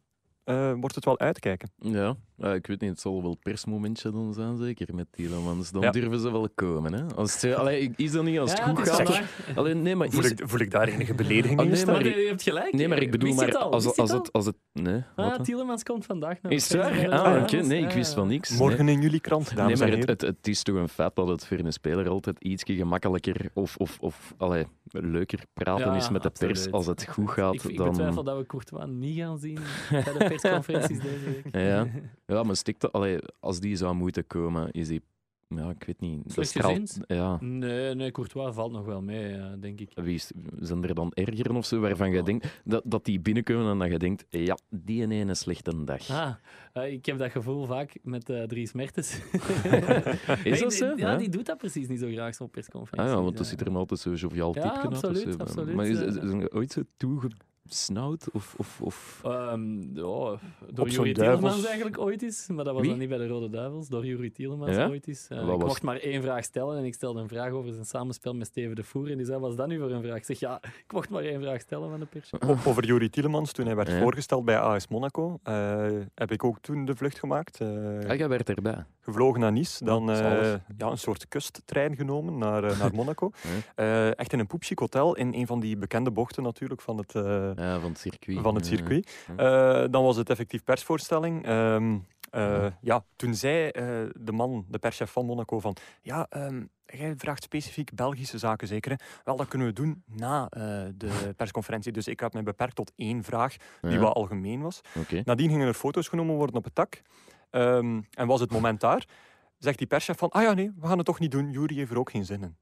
[0.43, 1.69] eh, wordt het wel uitkijken.
[1.77, 5.71] Ja, ja, ik weet niet, het zal wel een persmomentje dan zijn, zeker met Tielemans.
[5.71, 5.91] Dan Ja.
[5.91, 6.93] durven ze wel komen.
[6.93, 7.15] Hè?
[7.15, 9.07] Als het, allee, is dat niet als het Ja, goed gaat?
[9.13, 9.57] Zeg.
[9.57, 11.93] Alleen, nee, maar Voel is, ik, voel ik daar enige belediging Ah, in nee, staan?
[11.93, 12.73] Maar maar je hebt gelijk.
[12.73, 13.71] nee, maar ik bedoel, het maar al?
[13.71, 14.55] als, het, als het...
[14.73, 15.41] Nee, wat Ah?
[15.41, 18.57] Tielemans komt vandaag naar Is het Ah, nee, ik wist van niks.
[18.57, 21.27] Morgen in jullie krant, dames Nee, maar het, het, het is toch een feit dat
[21.27, 26.09] het voor een speler altijd ietsje gemakkelijker of, of, of allee, leuker praten Ja, is
[26.09, 26.73] met de pers absoluut.
[26.73, 27.53] als het goed gaat.
[27.53, 27.89] Ik, ik dan...
[27.89, 31.55] betwijfel dat we Courtois niet gaan zien bij de persconferenties deze week.
[31.55, 31.87] Ja.
[32.25, 35.01] Ja, maar stikt dat, allee, als die zou moeten komen, is die...
[35.47, 36.21] Ja, ik weet niet.
[36.39, 36.97] Straalt...
[37.07, 37.37] Ja.
[37.41, 39.91] Nee, nee, Courtois valt nog wel mee, denk ik.
[39.93, 42.25] Wie is, zijn er dan ergeren of zo, waarvan je Oh.
[42.25, 46.09] denkt dat, dat die binnenkomen en dat je denkt, ja, die ene een slechte dag.
[46.09, 46.33] Ah,
[46.73, 49.19] eh, ik heb dat gevoel vaak met eh Dries Mertens.
[50.43, 50.93] Is dat zo?
[50.95, 53.13] Ja, die doet dat precies niet zo graag, zo'n Ah persconferentie.
[53.15, 55.99] ja, want dan zit er maar altijd zo'n joviaal Ja, of absoluut, absoluut, Maar is,
[55.99, 56.23] is, eh.
[56.23, 56.81] is er ooit zo
[57.69, 58.31] toegesnauwd?
[58.33, 59.21] Of, of, of...
[59.23, 60.39] Ehm, ja, door Op
[60.77, 61.39] zo'n Jurie duivels.
[61.39, 62.89] Tielemans eigenlijk ooit is, maar dat was Wie?
[62.89, 63.87] dan niet bij de Rode Duivels.
[63.87, 64.87] Door Jurie Tielemans Ja?
[64.87, 65.27] ooit is.
[65.29, 67.85] Eh, ik was- mocht maar één vraag stellen en ik stelde een vraag over zijn
[67.85, 69.11] samenspel met Steven de Voer.
[69.11, 70.17] En die zei, wat is dat nu voor een vraag?
[70.17, 72.31] Ik zeg, ja, ik mocht maar één vraag stellen van de pers.
[72.65, 73.99] Over Juri Tielemans, toen hij werd Ja.
[73.99, 77.61] voorgesteld bij AS Monaco, eh, heb ik ook toen de vlucht gemaakt.
[77.61, 77.67] eh,
[78.09, 78.85] Ah, jij werd erbij.
[78.99, 83.31] gevlogen naar Nice, dan eh, ja, een soort kusttrein genomen naar, naar Monaco.
[83.43, 83.49] Ja.
[83.75, 87.15] Eh, echt in een poepchic hotel, in een van die bekende bochten natuurlijk van het,
[87.15, 87.23] eh,
[87.55, 88.39] Ja, van het circuit.
[88.41, 89.25] van het circuit.
[89.37, 91.45] Eh, dan was het effectief persvoorstelling.
[91.45, 91.97] Ehm,
[92.31, 93.03] eh, Ja.
[93.15, 93.83] toen zei eh,
[94.19, 98.91] de man, de perschef van Monaco, van ja, ehm, jij vraagt specifiek Belgische zaken zeker.
[98.91, 98.97] Hè?
[99.23, 100.61] Wel, dat kunnen we doen na eh,
[100.95, 101.91] de persconferentie.
[101.91, 104.81] Dus ik had mij beperkt tot één vraag, die Ja, wat algemeen was.
[105.23, 107.01] Nadien gingen er foto's genomen worden op het dak.
[107.49, 109.05] Ehm, en was het moment daar,
[109.57, 111.91] zegt die perschef van, ah ja nee, we gaan het toch niet doen, Jury heeft
[111.91, 112.55] er ook geen zin in.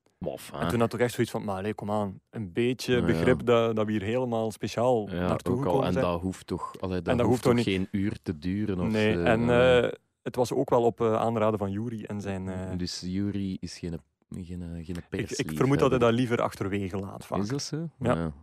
[0.53, 3.05] En toen had ik echt zoiets van, maar kom aan, een beetje ja.
[3.05, 6.05] begrip dat, dat we hier helemaal speciaal ja, naartoe ook al, en zijn.
[6.05, 8.79] dat hoeft toch, allee, dat dat hoeft hoeft toch geen uur te duren?
[8.79, 12.21] Of, Nee, eh, en eh, eh, het was ook wel op aanraden van Jury en
[12.21, 12.77] zijn...
[12.77, 17.25] dus Jury is geen, geen, geen ik, ik vermoed dat hij dat liever achterwege laat
[17.25, 17.41] vaak.
[17.41, 17.89] Is dat zo?
[17.99, 18.33] Ja.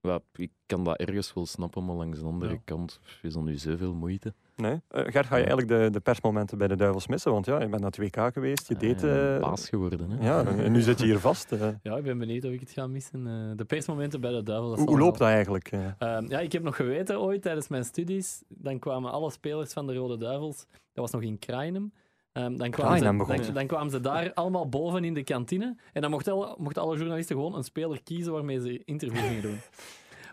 [0.00, 3.56] Ja, ik kan dat ergens wel snappen, maar langs de andere kant is dat nu
[3.56, 4.34] zoveel moeite.
[4.56, 4.80] Nee?
[4.88, 7.32] Eh, Gert, ga je eigenlijk de, de persmomenten bij de Duivels missen?
[7.32, 9.00] Want ja, je bent naar het WK geweest, je Ah, deed...
[9.00, 10.10] ja, ik ben eh, baas geworden.
[10.10, 10.24] Hè?
[10.26, 11.52] ja, en nu zit je hier vast.
[11.52, 11.68] eh.
[11.82, 13.26] Ja, ik ben benieuwd of ik het ga missen.
[13.26, 14.68] Eh, de persmomenten bij de Duivel.
[14.76, 15.68] dat Hoe, loopt dat eigenlijk?
[15.72, 15.80] eh?
[15.98, 18.42] Ehm, ja, ik heb nog geweten ooit tijdens mijn studies.
[18.48, 20.56] Dan kwamen alle spelers van de Rode Duivels.
[20.70, 21.92] Dat was nog in Krainem.
[22.32, 23.04] Ehm, dan, kwamen ze,
[23.44, 25.76] dan, dan kwamen ze daar allemaal boven in de kantine.
[25.92, 29.42] En dan mochten alle, mochten alle journalisten gewoon een speler kiezen waarmee ze interview gingen
[29.42, 29.58] doen.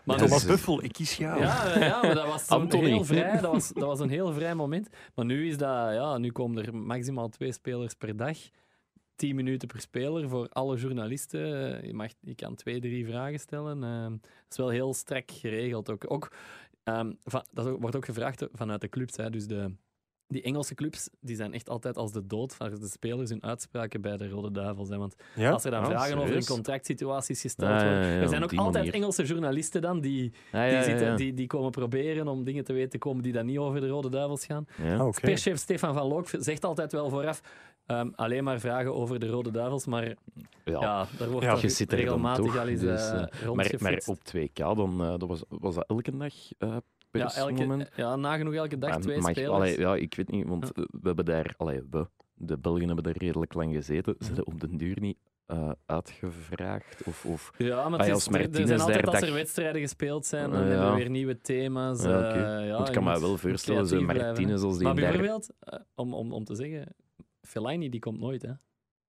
[0.04, 1.40] Maar Thomas dus- Buffel, ik kies jou.
[1.40, 2.88] ja, ja, maar dat was Anthony.
[2.88, 3.40] heel vrij.
[3.40, 4.88] Dat was, dat was een heel vrij moment.
[5.14, 8.38] Maar nu is dat, ja, nu komen er maximaal twee spelers per dag.
[9.16, 11.74] 10 minuten per speler voor alle journalisten.
[11.80, 13.84] Eh, Je, mag, je kan twee, drie vragen stellen.
[13.84, 15.90] Eh, dat is wel heel strak geregeld.
[15.90, 16.32] Ook, ook,
[16.84, 19.16] ehm, van, dat wordt ook gevraagd vanuit de clubs.
[19.16, 19.30] Hè.
[19.30, 19.74] Dus de,
[20.34, 24.00] die Engelse clubs die zijn echt altijd als de dood van de spelers hun uitspraken
[24.00, 24.88] bij de Rode Duivels.
[24.88, 24.96] Hè.
[24.98, 25.50] Want Ja?
[25.50, 28.08] als er dan Ah, vragen over hun contractsituaties gesteld Ah, ja, worden.
[28.08, 28.92] ja, er zijn ook altijd manier.
[28.94, 31.16] Engelse journalisten dan die Ja, ja, die, ja, zitten, ja.
[31.16, 33.88] die, die komen proberen om dingen te weten te komen die dan niet over de
[33.88, 34.66] Rode Duivels gaan.
[34.82, 34.96] Ja.
[34.96, 35.10] Ah.
[35.20, 37.40] Perschef Stefan van Look zegt altijd wel vooraf
[37.86, 40.14] ehm, alleen maar vragen over de Rode Duivels, maar ja,
[40.64, 41.06] Ja.
[41.18, 44.18] daar wordt je zit er dan regelmatig toch, al eens dus, eh, eh, maar op
[44.24, 46.34] 2K, dan, eh, dat was, was dat elke dag
[47.14, 49.52] eh ja, elke, ja, nagenoeg elke dag Maar twee mag- spelers.
[49.52, 53.04] allee, ja, ik weet niet, want eh, we hebben daar, allee, we, de Belgen hebben
[53.04, 54.14] daar redelijk lang gezeten.
[54.18, 57.02] Ze hebben op den duur niet eh, uitgevraagd?
[57.04, 57.52] Of, of...
[57.58, 60.50] Ja, maar Ah, is, als er- er zijn altijd als dag- er wedstrijden gespeeld zijn,
[60.50, 62.02] dan Ah, hebben we weer nieuwe thema's.
[62.02, 64.32] Ja, eh, ja, ik kan me wel voorstellen, zo creatief blijven, hè.
[64.40, 66.94] Martinez als die Maar bijvoorbeeld, eh, om, om, om te zeggen,
[67.42, 68.42] Fellaini die komt nooit.
[68.42, 68.50] Hè.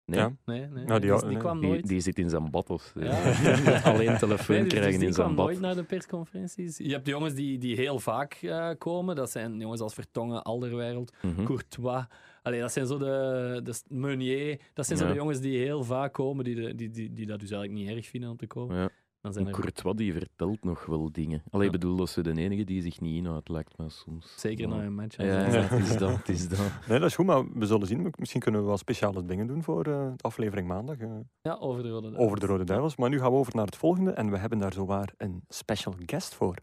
[0.06, 0.32] Nee, Ja.
[0.44, 0.84] Nee, nee.
[0.84, 1.38] Nou, die- Dus die nee.
[1.38, 1.86] kwam die, nooit.
[1.88, 3.00] die zit in zijn bad of zo.
[3.04, 3.16] Ja.
[3.28, 5.46] Je moet alleen telefoon Nee, dus- dus krijgen die in kwam zijn bad.
[5.46, 6.76] nooit naar de persconferenties.
[6.78, 9.16] Je hebt de jongens die, die heel vaak eh, komen.
[9.16, 11.44] Dat zijn jongens als Vertongen, Alderweireld, Mhm.
[11.44, 12.04] Courtois.
[12.42, 14.60] Allee, dat zijn zo de, de Meunier.
[14.74, 17.40] Dat zijn zo de jongens die heel vaak komen, die, de, die, die, die dat
[17.40, 18.90] dus eigenlijk niet erg vinden om te komen.
[19.24, 21.42] Dan zijn En er Courtois die vertelt nog wel dingen.
[21.50, 21.72] Alleen Ja.
[21.72, 24.34] bedoel, dat ze de enige die zich niet inhoudt, lijkt me soms.
[24.40, 25.16] zeker na een match.
[25.16, 25.60] Ja, ja, Ja.
[25.60, 26.16] het is dat.
[26.16, 26.58] Het is dat.
[26.88, 28.12] Nee, dat is goed, maar we zullen zien.
[28.18, 30.96] Misschien kunnen we wel speciale dingen doen voor eh, de aflevering maandag.
[30.98, 31.10] eh,
[31.42, 32.96] Ja, over de Rode over de Rode Duivels.
[32.96, 35.94] Maar nu gaan we over naar het volgende en we hebben daar zowaar een special
[36.06, 36.56] guest voor.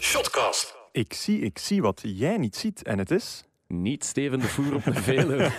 [0.00, 0.76] Shotcast.
[0.92, 3.44] Ik zie, ik zie wat jij niet ziet en het is...
[3.68, 5.50] Niet Steven de Voer op de Veluwe.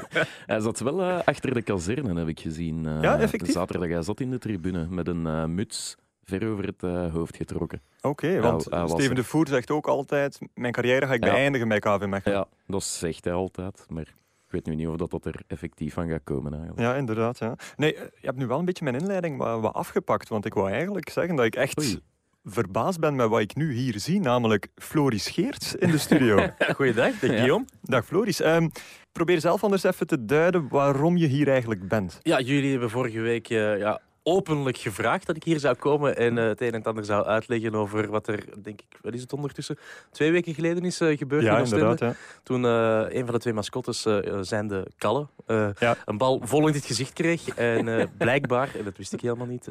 [0.46, 2.86] hij zat wel eh, achter de kazerne, heb ik gezien.
[2.86, 3.52] eh, Ja, effectief?
[3.52, 3.88] Zaterdag.
[3.88, 7.82] Hij zat in de tribune met een eh, muts ver over het hoofd getrokken.
[8.00, 10.38] Oké, want hij Steven de Voer zegt ook altijd...
[10.54, 11.30] Mijn carrière ga ik Ja.
[11.32, 12.36] beëindigen bij KV Mechelen.
[12.38, 13.84] Ja, dat zegt hij altijd.
[13.88, 14.02] Maar
[14.46, 16.82] ik weet nu niet of dat, dat er effectief van gaat komen eigenlijk.
[16.82, 17.38] Ja, inderdaad.
[17.38, 17.54] Ja.
[17.76, 20.28] Nee, je hebt nu wel een beetje mijn inleiding wat, wat afgepakt.
[20.28, 22.00] Want ik wou eigenlijk zeggen dat ik echt Oei.
[22.48, 24.20] Verbaasd ben met wat ik nu hier zie.
[24.20, 26.46] Namelijk Floris Geerts in de studio.
[26.76, 27.36] Goeiedag, dag Ja.
[27.36, 27.64] Guillaume.
[27.82, 28.40] Dag Floris.
[28.40, 28.68] Ehm,
[29.12, 32.18] probeer zelf anders even te duiden waarom je hier eigenlijk bent.
[32.22, 34.00] Ja, jullie hebben vorige week eh, ja,
[34.36, 37.24] openlijk gevraagd dat ik hier zou komen en eh, het een en het ander zou
[37.26, 39.78] uitleggen over wat er, denk ik, wat is het ondertussen,
[40.10, 41.84] twee weken geleden is eh, gebeurd Ja, in Oostende.
[41.84, 42.14] inderdaad.
[42.16, 42.40] Ja.
[42.42, 44.06] Toen eh, een van de twee mascottes,
[44.40, 45.26] zijn de Kalle,
[45.78, 45.96] Ja.
[46.04, 49.68] een bal vol in het gezicht kreeg en blijkbaar, en dat wist ik helemaal niet,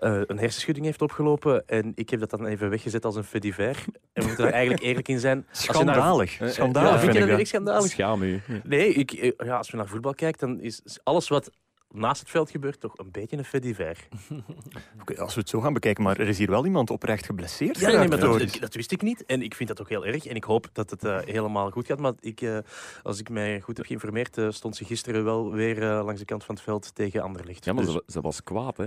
[0.00, 1.66] een hersenschudding heeft opgelopen.
[1.66, 3.78] En ik heb dat dan even weggezet als een fait divers.
[4.12, 5.36] En we moeten er eigenlijk eerlijk in zijn.
[5.46, 6.30] Naar- Schandalig.
[6.44, 7.90] Schandalig Ja, vind vind je ik dat schandalig?
[7.90, 8.40] Schaam u.
[8.64, 11.50] Nee, ik, ja, als we naar voetbal kijken, dan is alles wat
[11.92, 14.08] naast het veld gebeurt toch een beetje een fait divers.
[15.00, 17.78] Oké, als we het zo gaan bekijken, maar er is hier wel iemand oprecht geblesseerd.
[17.78, 19.24] Ja, nee, maar dat, dat- dat wist ik niet.
[19.24, 20.26] En ik vind dat ook heel erg.
[20.26, 21.98] En ik hoop dat het eh, helemaal goed gaat.
[22.00, 22.58] Maar ik, eh,
[23.02, 26.26] als ik mij goed heb geïnformeerd, eh, stond ze gisteren wel weer eh, langs de
[26.26, 27.64] kant van het veld tegen Anderlecht.
[27.64, 28.86] Ja, maar Dus- ze, ze was kwaad, hè?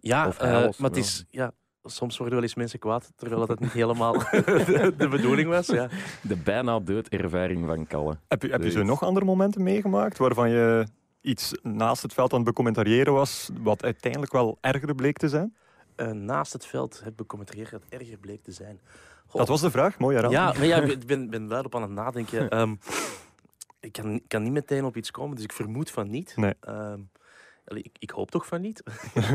[0.00, 1.24] ja, of eh, maar het is...
[1.30, 1.52] Ja,
[1.84, 5.66] soms worden wel eens mensen kwaad, terwijl dat niet helemaal de, de bedoeling was.
[5.66, 5.88] Ja.
[6.22, 8.16] De bijna doodervaring van Kalle.
[8.28, 10.86] Heb je, heb je zo Dus- nog andere momenten meegemaakt waarvan je
[11.22, 15.56] iets naast het veld aan het becommentariëren was, wat uiteindelijk wel erger bleek te zijn?
[15.96, 18.80] Eh, naast het veld heb becommentarieerd dat het erger bleek te zijn.
[19.26, 19.40] Goh.
[19.40, 20.34] Dat was de vraag, mooi herhaald.
[20.34, 22.48] Ja, maar ja, ik ben, ben op aan het nadenken.
[22.48, 22.74] Ehm,
[23.80, 26.36] ik kan, kan niet meteen op iets komen, dus ik vermoed van niet.
[26.36, 26.54] Nee.
[26.60, 27.00] Ehm,
[27.64, 28.82] ik, ik hoop toch van niet.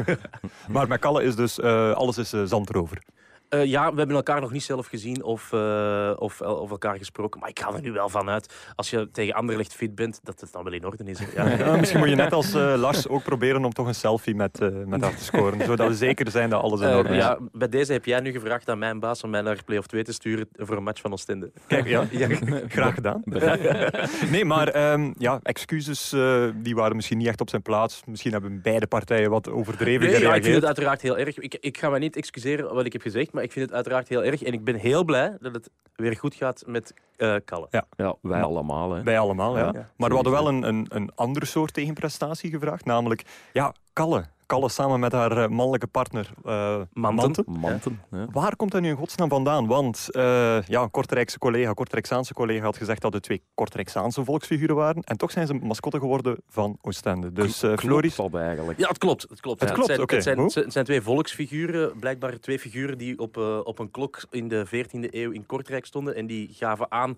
[0.73, 3.01] Maar met Kalle is dus eh, alles is eh, zand erover.
[3.49, 7.39] Eh, ja, we hebben elkaar nog niet zelf gezien of, eh, of, of elkaar gesproken.
[7.39, 10.39] Maar ik ga er nu wel van uit, als je tegen Anderlecht fit bent, dat
[10.39, 11.19] het dan wel in orde is.
[11.35, 11.47] Ja.
[11.57, 14.61] Ja, misschien moet je net als eh, Lars ook proberen om toch een selfie met,
[14.61, 15.65] eh, met haar te scoren.
[15.65, 17.15] Zodat we zeker zijn dat alles in Eh, orde is.
[17.15, 19.87] ja, bij deze heb jij nu gevraagd aan mijn baas om mij naar Play of
[19.87, 21.51] 2 te sturen voor een match van Oostende.
[21.67, 22.05] Kijk, ja,
[22.67, 23.21] graag gedaan.
[24.31, 28.01] Nee, maar ehm, ja, excuses eh, die waren misschien niet echt op zijn plaats.
[28.05, 30.55] Misschien hebben beide partijen wat overdreven Nee, ja, ik vind gereageerd.
[30.55, 31.37] het uiteraard heel erg.
[31.39, 34.07] Ik, ik ga me niet excuseren wat ik heb gezegd, maar ik vind het uiteraard
[34.07, 34.43] heel erg.
[34.43, 37.67] En ik ben heel blij dat het weer goed gaat met eh Kalle.
[37.69, 39.03] Ja, wij Maar- allemaal, hè?
[39.03, 39.69] Bij allemaal, ja.
[39.73, 39.89] Ja.
[39.97, 42.85] Maar we hadden wel een, een, een andere soort tegenprestatie gevraagd.
[42.85, 43.23] Namelijk,
[43.53, 44.25] ja, Kalle.
[44.45, 47.45] Kalle samen met haar eh, mannelijke partner eh Manten.
[47.47, 48.01] Manten.
[48.11, 48.27] Ja.
[48.31, 49.67] Waar komt dat nu in godsnaam vandaan?
[49.67, 54.75] Want eh, ja, een Kortrijkse collega, Kortrijksaanse collega had gezegd dat het twee Kortrijksaanse volksfiguren
[54.75, 55.03] waren.
[55.03, 57.31] En toch zijn ze mascotte geworden van Oostende.
[57.31, 58.79] Dus eh Klopt Floris, dat eigenlijk?
[58.79, 59.25] Ja, het klopt.
[59.29, 59.59] Het klopt.
[59.59, 59.87] Het Ja, klopt,
[60.23, 63.91] zijn, het, zijn, het zijn twee volksfiguren, blijkbaar twee figuren die op, eh, op een
[63.91, 66.15] klok in de 14e eeuw in Kortrijk stonden.
[66.15, 67.17] En die gaven aan,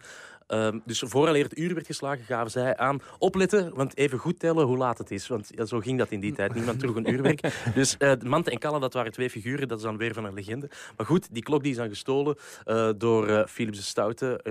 [0.49, 4.65] ehm, dus vooraleer het uur werd geslagen, gaven zij aan, opletten, want even goed tellen
[4.65, 5.27] hoe laat het is.
[5.27, 6.53] Want ja, zo ging dat in die tijd.
[6.53, 7.41] Niemand droeg een uurwerk.
[7.73, 10.33] Dus eh Mante en Kalle, dat waren twee figuren, dat is dan weer van een
[10.33, 10.69] legende.
[10.97, 12.35] Maar goed, die klok die is dan gestolen
[12.65, 14.41] eh, door eh, Philips de Stoute.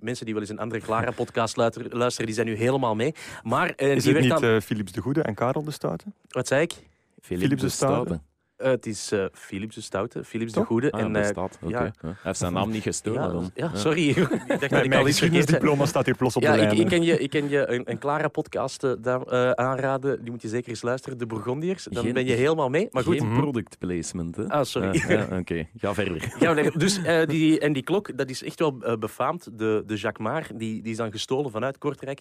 [0.00, 3.14] Mensen die wel eens een andere Clara-podcast luisteren, luisteren, die zijn nu helemaal mee.
[3.42, 4.62] Maar eh, is die het werd niet dan...
[4.62, 6.04] Philips de Goede en Karel de Stoute?
[6.28, 6.72] Wat zei ik?
[7.20, 8.20] Philips de Stoute.
[8.56, 10.62] Eh, het is eh, Philips de Stoute, Philips Toch?
[10.62, 10.90] de Goede.
[10.90, 11.58] Ah, en, dat.
[11.62, 11.72] Oké.
[11.78, 11.92] ja.
[12.00, 13.50] Hij heeft zijn naam niet gestolen ja, dan.
[13.54, 14.08] ja, sorry.
[14.08, 16.78] ik dacht dat Mijn, ik al iets geschiedenisdiploma staat hier plots op Ja, de lijn.
[16.80, 20.22] ik, kan je, ik kan je een, een Clara-podcast daar, eh, aanraden.
[20.22, 21.18] Die moet je zeker eens luisteren.
[21.18, 21.84] De Bourgondiërs.
[21.90, 22.88] Dan Geen- ben je helemaal mee.
[22.90, 23.16] Maar goed.
[23.18, 23.40] Geen Mhm.
[23.40, 24.48] product placement, hè?
[24.48, 25.02] Ah, sorry.
[25.38, 26.34] Oké, ga verder.
[26.46, 29.48] Ja, dus, eh, die, en die klok, dat is echt wel befaamd.
[29.58, 32.20] De, de Jacques Maar, die, die is dan gestolen vanuit Kortrijk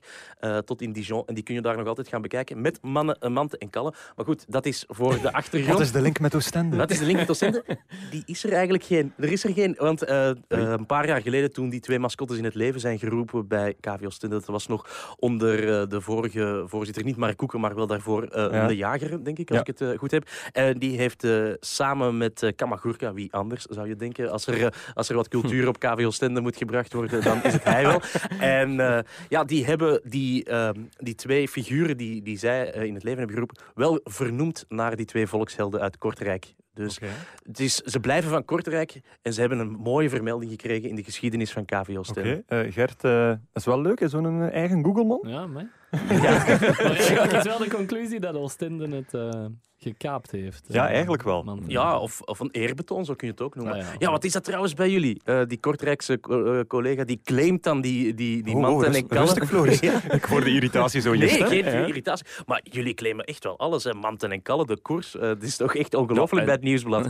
[0.66, 1.24] tot in Dijon.
[1.26, 3.94] En die kun je daar nog altijd gaan bekijken met mannen, manten en kallen.
[4.16, 5.74] Maar goed, dat is voor de achtergrond.
[5.78, 6.76] Wat is de link met Oostende?
[6.78, 7.64] Wat is de link met Oostende?
[8.12, 9.14] Die is er eigenlijk geen.
[9.18, 12.38] Er is er geen, want eh, eh, een paar jaar geleden toen die twee mascottes
[12.38, 16.64] in het leven zijn geroepen bij KV Oostende, dat was nog onder eh, de vorige
[16.68, 18.68] voorzitter, niet Mark Koeken, maar wel daarvoor eh, Ja.
[18.68, 19.66] de jager, denk ik, als Ja.
[19.66, 20.30] ik het goed heb.
[20.52, 25.10] En die heeft eh, samen met Kamagurka, wie anders zou je denken, als er, als
[25.10, 28.02] er wat cultuur op KV Oostende moet gebracht worden, dan is het hij wel.
[28.40, 29.00] En eh,
[29.30, 33.36] ja, die hebben die, ehm, die twee figuren die, die zij in het leven hebben
[33.36, 36.56] geroepen, wel vernoemd naar die twee volkshelden uit Kortrijk.
[36.74, 37.00] Dus
[37.44, 41.04] het is, ze blijven van Kortrijk en ze hebben een mooie vermelding gekregen in de
[41.04, 42.44] geschiedenis van KV Oostende.
[42.46, 45.20] Oké, eh, Gert, eh, dat is wel leuk, hè, zo'n eh, eigen Google-man.
[45.24, 45.68] Ja, maar.
[46.10, 46.18] Ja.
[46.22, 49.46] maar eigenlijk is wel de conclusie dat Oostende het eh,
[49.78, 50.64] gekaapt heeft.
[50.68, 51.44] Ja, Eh, eigenlijk wel.
[51.44, 51.64] man.
[51.68, 53.74] Ja, of, of een eerbetoon, zo kun je het ook noemen.
[53.74, 54.12] Ah, ja, ja.
[54.12, 55.22] wat is dat trouwens bij jullie?
[55.24, 58.88] Eh, die Kortrijkse co- eh, collega die claimt dan die, die, die Oh, oh, manten
[58.88, 59.24] rust- en kallen.
[59.26, 59.80] rustig, Floris.
[59.90, 60.02] Ja.
[60.16, 61.48] Ik hoor de irritatie zo in je Nee, stem.
[61.48, 61.86] geen Ja.
[61.86, 62.26] irritatie.
[62.46, 63.84] Maar jullie claimen echt wel alles.
[63.84, 63.94] Hè.
[63.94, 65.16] Manten en kallen, de koers.
[65.16, 67.08] eh, Het is toch echt ongelooflijk bij het nieuwsblad.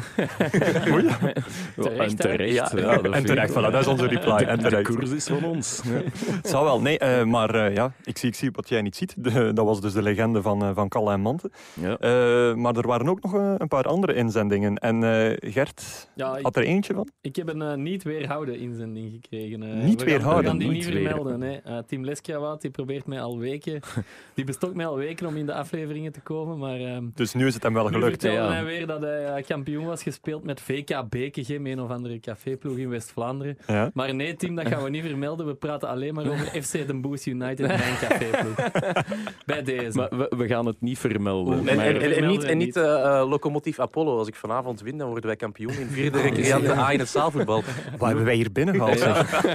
[1.75, 2.53] Terecht, en terecht.
[2.53, 4.31] Ja, dat En terecht, voilà, dat is onze reply.
[4.35, 5.81] En De koers is van ons.
[5.85, 5.91] Ja.
[6.35, 6.81] Het zal wel.
[6.81, 9.23] Nee, eh, maar eh, ja, ik zie, ik zie wat jij niet ziet.
[9.23, 11.51] De- dat was dus de legende van, eh, van Kalle en Manten.
[11.73, 11.97] Ja.
[11.97, 14.75] Eh, maar er waren ook nog eh, een paar andere inzendingen.
[14.77, 17.09] En eh, Gert Ja, ik, had er eentje van.
[17.21, 19.85] ik heb een niet weerhouden inzending gekregen.
[19.85, 20.43] Niet we weerhouden?
[20.43, 21.61] We gaan die Niet vermelden.
[22.05, 23.79] Leskrawaat die probeert mij al weken.
[24.33, 26.57] Die bestokt mij al weken om in de afleveringen te komen.
[26.57, 28.21] Maar ehm, Dus nu is het hem wel nu gelukt.
[28.21, 28.53] vertelde ja.
[28.53, 32.89] hij weer dat hij kampioen was gespeeld met VK Bekegem, een of andere caféploeg in
[32.89, 33.57] West-Vlaanderen.
[33.67, 33.91] Ja.
[33.93, 35.45] Maar nee, team, dat gaan we niet vermelden.
[35.45, 38.64] We praten alleen maar over FC Den Bosch United, mijn caféploeg.
[39.45, 39.97] Bij deze.
[39.97, 41.57] Maar we, we gaan het niet vermelden.
[41.67, 44.17] En, maar- en, en, en vermelden niet, en niet eh, eh, locomotief Apollo.
[44.17, 47.63] Als ik vanavond win, dan worden wij kampioen in vierde recreante A in het zaalvoetbal.
[47.97, 48.99] Wat hebben wij hier binnengehaald?
[48.99, 49.53] zeg?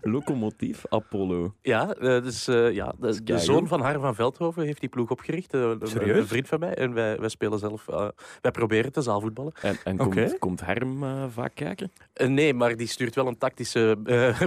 [0.00, 1.54] Locomotief Apollo.
[1.62, 5.10] Ja, eh, dus, eh, ja de, de zoon van Harm van Veldhoven heeft die ploeg
[5.10, 5.52] opgericht.
[5.52, 6.18] een- Serieus?
[6.18, 6.74] Een vriend van mij.
[6.74, 7.88] En wij, wij spelen zelf...
[7.88, 8.08] eh,
[8.40, 9.52] wij proberen te zaalvoetballen.
[9.62, 11.92] En, en komt, komt Harm vaak kijken?
[12.26, 13.96] Nee, maar die stuurt wel een tactische...
[14.04, 14.40] een,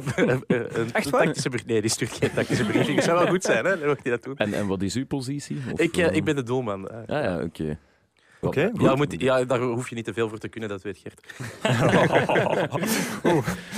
[0.94, 1.24] Echt een waar?
[1.24, 1.50] tactische.
[1.66, 3.04] Nee, die stuurt geen tactische briefing.
[3.06, 3.78] Het zou wel goed zijn, hè?
[3.80, 4.38] Dan mag hij dat doen.
[4.38, 5.58] En, en wat is uw positie?
[5.72, 6.88] Of, Ik, eh, eh, ik ben de doelman.
[6.90, 6.98] eh.
[7.18, 7.78] Ah ja, oké.
[8.42, 10.98] Oké, ja, moet, ja, daar hoef je niet te veel voor te kunnen, dat weet
[11.04, 11.22] Gert.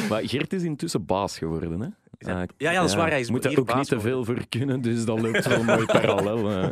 [0.10, 1.88] Maar Gert is intussen baas geworden, hè?
[2.18, 4.00] Eh, ja, ja, dat is waar, hij is moet er hier ook baas niet te
[4.00, 6.70] veel voor kunnen, dus dat loopt wel mooi parallel.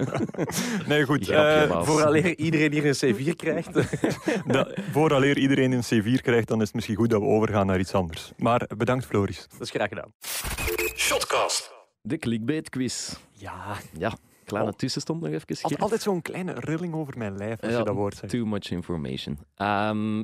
[0.88, 1.28] Nee, goed.
[1.30, 1.86] Baas.
[1.86, 3.74] Vooraleer iedereen hier een C4 krijgt.
[4.48, 7.80] da- vooraleer iedereen een C4 krijgt, dan is het misschien goed dat we overgaan naar
[7.80, 8.32] iets anders.
[8.38, 9.48] Maar bedankt, Floris.
[9.52, 10.12] dat is graag gedaan.
[10.96, 11.74] Shotcast.
[12.06, 13.16] De clickbait quiz.
[13.32, 14.76] Ja, Ja, kleine Oh.
[14.76, 15.48] tussenstand nog even.
[15.48, 15.82] had Gert.
[15.82, 18.34] altijd zo'n kleine rilling over mijn lijf als Ja, je dat woord zegt.
[18.34, 19.38] Too much information.
[19.56, 20.24] Ehm,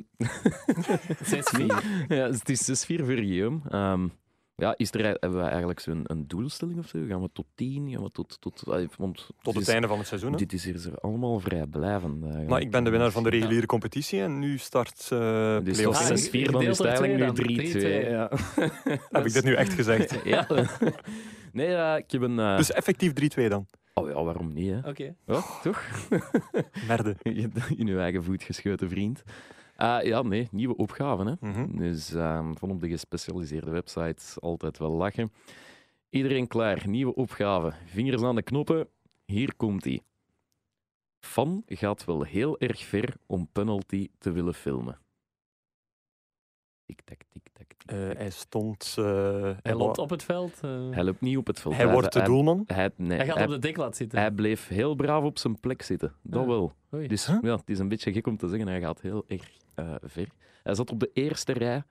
[1.22, 1.66] 6-4.
[2.08, 3.60] ja, het is 6-4 voor Guillaume.
[3.68, 4.08] Ehm,
[4.56, 6.98] ja, is er, hebben we eigenlijk zo'n een doelstelling of zo?
[7.08, 7.90] Gaan we tot 10?
[7.90, 8.36] Gaan we tot...
[8.40, 10.30] tot, eh, want Tot het is- einde van het seizoen.
[10.32, 10.36] hè?
[10.36, 12.22] Dit is hier allemaal vrij blijvend.
[12.22, 12.50] eigenlijk.
[12.50, 15.98] Maar ik ben de winnaar van de reguliere competitie en nu start eh Dus play-off
[16.08, 17.70] tot Ah, 6-4, ik dan deel is het twee eigenlijk nu dan.
[17.72, 17.82] 3-2.
[18.04, 18.10] 3-2.
[18.10, 18.30] Ja.
[19.18, 20.18] Heb ik dit nu echt gezegd?
[20.24, 20.46] ja.
[21.52, 22.38] Nee, eh, ik heb een...
[22.38, 23.66] eh, Dus effectief 3-2 dan.
[23.94, 24.88] Oh ja, waarom niet, hè?
[24.88, 25.14] Oké.
[25.26, 25.82] Ja, toch?
[26.86, 27.16] Merde.
[27.22, 29.22] Je- In uw eigen voet geschoten, vriend.
[29.82, 31.26] Eh, ja, nee, nieuwe opgaven.
[31.26, 31.34] Hè?
[31.40, 31.76] Mhm.
[31.76, 35.32] Dus ehm, van op de gespecialiseerde websites altijd wel lachen.
[36.10, 37.72] Iedereen klaar, nieuwe opgave.
[37.86, 38.88] Vingers aan de knoppen,
[39.24, 40.02] hier komt ie.
[41.20, 44.98] Fan gaat wel heel erg ver om penalty te willen filmen.
[46.84, 47.96] Tik-tak, tik-tak, tik-tak.
[47.96, 48.94] Eh, hij stond...
[48.98, 49.04] eh,
[49.62, 50.60] Hij loopt op het veld.
[50.62, 51.76] eh, Hij loopt niet op het veld.
[51.76, 52.64] hij wordt de hij, doelman.
[52.66, 54.18] Hij, nee, hij gaat hij, op de deklat zitten.
[54.18, 56.14] hij bleef heel braaf op zijn plek zitten.
[56.22, 56.46] Dat Ah.
[56.48, 56.72] wel.
[56.94, 57.06] Oei.
[57.08, 57.38] Dus Huh?
[57.42, 60.28] ja, het is een beetje gek om te zeggen, hij gaat heel erg eh, ver.
[60.62, 61.82] Hij zat op de eerste rij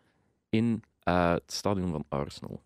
[0.49, 2.61] in eh, het stadion van Arsenal.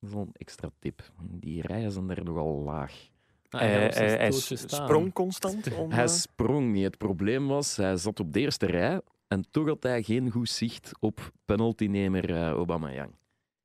[0.00, 1.12] Dat is wel een extra tip.
[1.22, 3.10] Die rijen zijn daar nogal laag.
[3.50, 4.30] Ah, hij zijn hij-
[4.66, 5.74] sprong constant.
[5.76, 6.84] Om, Hij eh, sprong niet.
[6.84, 10.48] Het probleem was, hij zat op de eerste rij en toch had hij geen goed
[10.48, 13.14] zicht op penaltynemer uh, Aubameyang.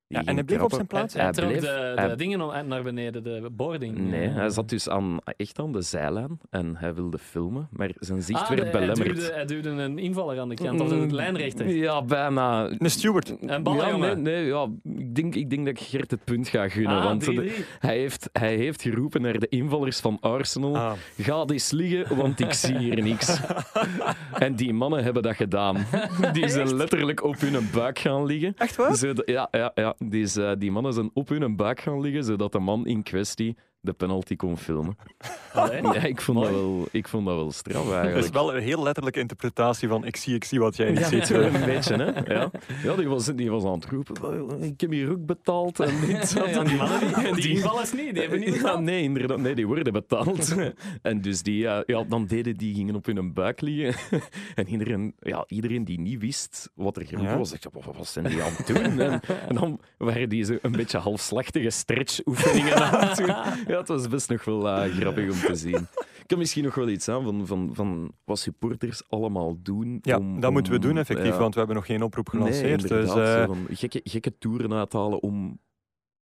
[0.08, 1.14] Die Ja, en hij bleef op zijn plaats.
[1.14, 3.98] Hij, hij trok bleef- de, de hij- dingen om- naar beneden, de boarding.
[3.98, 4.36] Nee, eh.
[4.36, 8.42] hij zat dus aan, echt aan de zijlijn en hij wilde filmen, maar zijn zicht
[8.42, 9.16] Ah, werd de- hij belemmerd.
[9.18, 11.68] duwde, hij duwde een invaller aan de kant, of een Mm, lijnrechter.
[11.70, 12.70] Ja, bijna.
[12.78, 13.30] Een steward.
[13.42, 16.70] Een Ja, nee, nee, ja, ik, denk, ik denk dat ik Gert het punt ga
[16.70, 16.98] gunnen.
[16.98, 17.34] Ah, want 3-3.
[17.34, 20.76] de- hij, heeft, hij heeft geroepen naar de invallers van Arsenal.
[20.78, 20.92] Ah.
[21.18, 23.40] Ga eens liggen, want ik zie hier niks.
[24.46, 25.78] en die mannen hebben dat gedaan.
[26.34, 28.54] Die zijn letterlijk op hun buik gaan liggen.
[28.58, 28.96] Echt waar?
[28.96, 29.96] Zodat- ja, ja, ja.
[30.06, 33.94] Dus, die mannen zijn op hun buik gaan liggen, zodat de man in kwestie de
[33.94, 34.98] penalty kon filmen.
[35.54, 35.82] Allee.
[35.82, 38.34] Ja, ik vond, dat wel, ik vond dat wel straf Dat is eigenlijk.
[38.34, 41.30] wel een heel letterlijke interpretatie van ik zie, ik zie wat jij niet Ja, ziet.
[41.30, 42.34] een beetje, hè?
[42.34, 42.52] Ja,
[42.84, 44.62] ja die, was, die was aan het roepen.
[44.64, 45.80] Ik heb hier ook betaald.
[45.80, 48.80] En dit, Ja, die mannen die, en die invallers niet, die hebben niet ja, betaald.
[48.82, 49.38] nee, inderdaad.
[49.40, 50.56] Nee, die worden betaald.
[51.02, 54.20] en dus die, ja, ja, dan deden die gingen op hun buik liggen.
[54.56, 57.38] en iedereen, ja, iedereen die niet wist wat er Ja.
[57.38, 59.00] was, dacht, wat, wat zijn die aan het doen?
[59.00, 63.36] En, en dan waren die zo een beetje halfslachtige stretch-oefeningen aan het doen.
[63.68, 65.88] Ja, het was best nog wel eh, grappig om te zien.
[65.96, 70.00] Ik kan misschien nog wel iets aan van, van, van wat supporters allemaal doen.
[70.02, 71.38] Ja, om, dat moeten we doen effectief, ja.
[71.38, 72.88] want we hebben nog geen oproep Nee, gelanceerd.
[72.88, 75.60] dus, eh, van gekke, gekke toeren uithalen om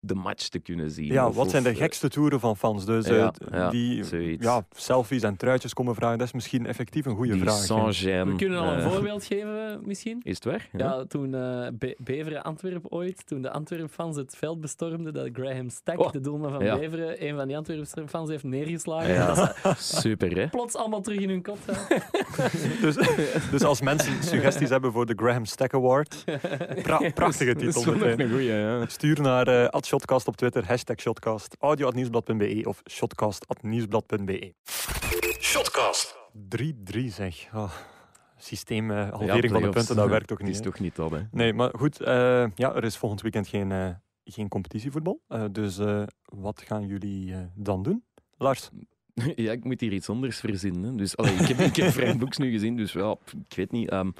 [0.07, 1.05] de match te kunnen zien.
[1.05, 2.85] ja, Of- wat zijn de eh, gekste toeren van fans?
[2.85, 4.43] Dus eh, Ja, ja, die zoiets.
[4.45, 7.67] ja, selfies en truitjes komen vragen, dat is misschien effectief een goede die vraag.
[7.67, 10.19] We kunnen al een eh, voorbeeld geven, misschien.
[10.23, 10.67] Is het weg?
[10.71, 15.69] Ja, toen eh Be- Beveren Antwerpen ooit, toen de Antwerp-fans het veld bestormden, dat Graham
[15.69, 16.77] Stack, Oh, de doelman van ja.
[16.77, 19.35] Beveren, een van die Antwerp-fans heeft neergeslagen.
[19.63, 20.47] Dat Super, hè?
[20.47, 21.57] plots allemaal terug in hun kop.
[22.81, 22.95] Dus,
[23.51, 26.23] dus als mensen suggesties hebben voor de Graham Stack Award,
[26.83, 27.83] pra- prachtige Dat is titel.
[27.91, 28.25] wel nog meteen.
[28.25, 28.85] een goeie, ja.
[28.87, 34.53] Stuur naar eh @shotcast op Twitter, hashtag shotcast, audio.nieuwsblad.be of shotcast.nieuwsblad.be.
[35.39, 36.15] Shotcast.
[36.33, 37.47] 3-3 zeg.
[37.53, 37.71] Ah,
[38.37, 40.49] systeem Ja, halvering van de punten, dat werkt toch niet.
[40.49, 41.19] is toch niet dat, hè?
[41.31, 43.89] Nee, maar goed, eh, ja, er is volgend weekend geen, eh,
[44.23, 45.19] geen competitievoetbal.
[45.27, 48.03] Eh, dus eh, wat gaan jullie eh, dan doen?
[48.37, 48.69] Lars?
[49.35, 50.83] Ja, ik moet hier iets anders verzinnen.
[50.83, 50.95] hè.
[50.95, 53.15] Dus, allee, ik, heb, ik heb Frank Boeks nu gezien, dus ja,
[53.49, 53.89] ik weet niet.
[53.89, 54.11] ehm,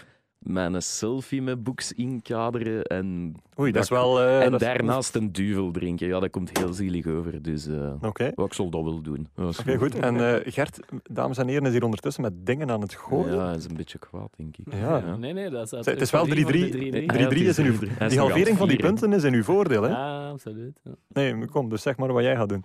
[0.45, 4.21] mijn selfie met Boeks inkaderen en, Oei, dat is wel...
[4.21, 6.07] eh, en dat is- daarnaast een duvel drinken.
[6.07, 7.41] Ja, dat komt heel zielig over.
[7.41, 8.23] Dus eh, Oké.
[8.35, 9.27] ja, ik zal dat wel doen.
[9.35, 9.95] Dat Oké, goed.
[9.99, 10.79] En eh, Gert,
[11.09, 13.35] dames en heren, is hier ondertussen met dingen aan het gooien.
[13.35, 14.73] Ja, hij is een beetje kwaad, denk ik.
[14.73, 15.15] Ja.
[15.15, 16.29] Nee, nee, dat is Het is wel 3-3.
[16.29, 18.07] 3-3 Ja, het is in uw...
[18.07, 19.89] Die halvering van die punten is in uw voordeel, hè?
[19.89, 20.79] Ja, absoluut.
[20.83, 20.91] Ja.
[21.07, 22.63] Nee, kom, dus zeg maar wat jij gaat doen.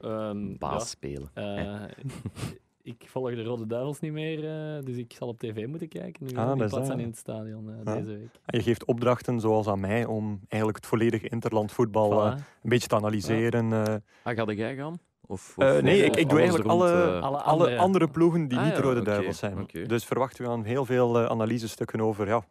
[0.00, 1.30] Ehm, Baas ja, spelen.
[2.82, 4.44] ik volg de Rode Duivels niet meer,
[4.78, 6.24] eh, dus ik zal op tv moeten kijken.
[6.26, 7.02] Nu Ah, in dat is plaats van ja.
[7.02, 7.94] in het stadion eh, Ja.
[7.94, 8.28] deze week.
[8.44, 12.36] En je geeft opdrachten, zoals aan mij, om eigenlijk het volledige interland voetbal eh, Voilà.
[12.62, 13.72] een beetje te analyseren.
[13.72, 13.94] eh.
[14.22, 14.98] Ah, ga jij gaan?
[15.26, 17.78] Of, of- nee, of ik, ik doe eigenlijk rond, alle, Alle andere.
[17.78, 19.60] andere ploegen die Ah, niet de ja, Rode Duivels zijn.
[19.60, 19.82] oké.
[19.86, 22.42] Dus verwachten we aan heel veel eh, analysestukken over ja,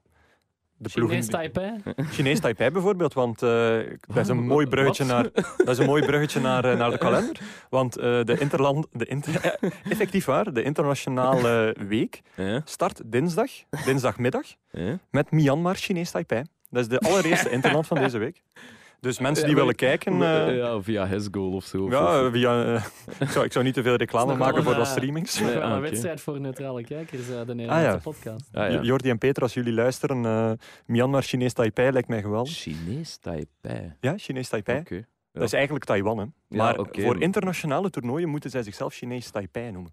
[0.80, 0.90] de.
[0.90, 1.76] Chinees Taipei.
[2.12, 3.78] Chinees Taipei bijvoorbeeld, want eh,
[4.08, 6.98] dat is een mooi bruggetje naar, dat is een mooi bruggetje naar, eh, naar de
[6.98, 7.40] kalender.
[7.70, 9.58] Want eh, de interland, de inter,
[9.94, 12.22] effectief waar, de internationale week
[12.64, 13.50] start dinsdag,
[13.86, 14.46] dinsdagmiddag,
[15.10, 16.44] met Myanmar Chinees Taipei.
[16.70, 18.42] Dat is de allereerste interland van deze week.
[19.00, 20.14] Dus mensen die Ja, maar- willen kijken,
[20.48, 21.90] eh, ja, via Hesgoal of zo.
[21.90, 22.86] ja, of- via, eh,
[23.20, 25.40] ik, zou, ik zou niet te veel reclame maken voor eh, streamings.
[25.40, 25.80] Nee, ah, een oké.
[25.90, 27.98] wedstrijd voor neutrale kijkers, eh, de Nederlandse ja.
[27.98, 28.50] podcast.
[28.54, 28.82] Ah, ja.
[28.82, 30.52] Jordi en Peter, als jullie luisteren, eh,
[30.86, 32.54] Myanmar Chinees Taipei lijkt mij geweldig.
[32.54, 33.94] Chinees Taipei.
[34.00, 34.80] Ja, Chinees Taipei.
[34.80, 35.06] Oké.
[35.32, 36.26] Dat is eigenlijk Taiwan, hè.
[36.58, 37.02] Maar oké.
[37.02, 39.92] voor internationale toernooien moeten zij zichzelf Chinees Taipei noemen.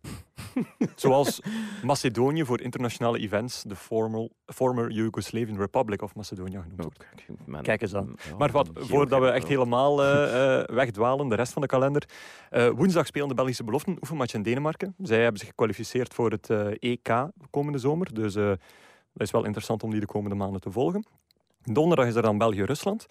[0.94, 1.40] Zoals
[1.82, 7.06] Macedonië voor internationale events de formal, former Yugoslavian Republic of Macedonia genoemd wordt.
[7.44, 8.14] Mijn- Kijk eens aan.
[8.38, 12.08] Maar wat, voordat we echt helemaal eh, wegdwalen, de rest van de kalender.
[12.50, 14.94] Eh, woensdag spelen de Belgische beloften oefenmatch in Denemarken.
[15.02, 18.14] Zij hebben zich gekwalificeerd voor het EK komende zomer.
[18.14, 18.58] Dus dat
[19.26, 21.06] is wel interessant om die de komende maanden te volgen.
[21.62, 23.06] Donderdag is er dan België-Rusland.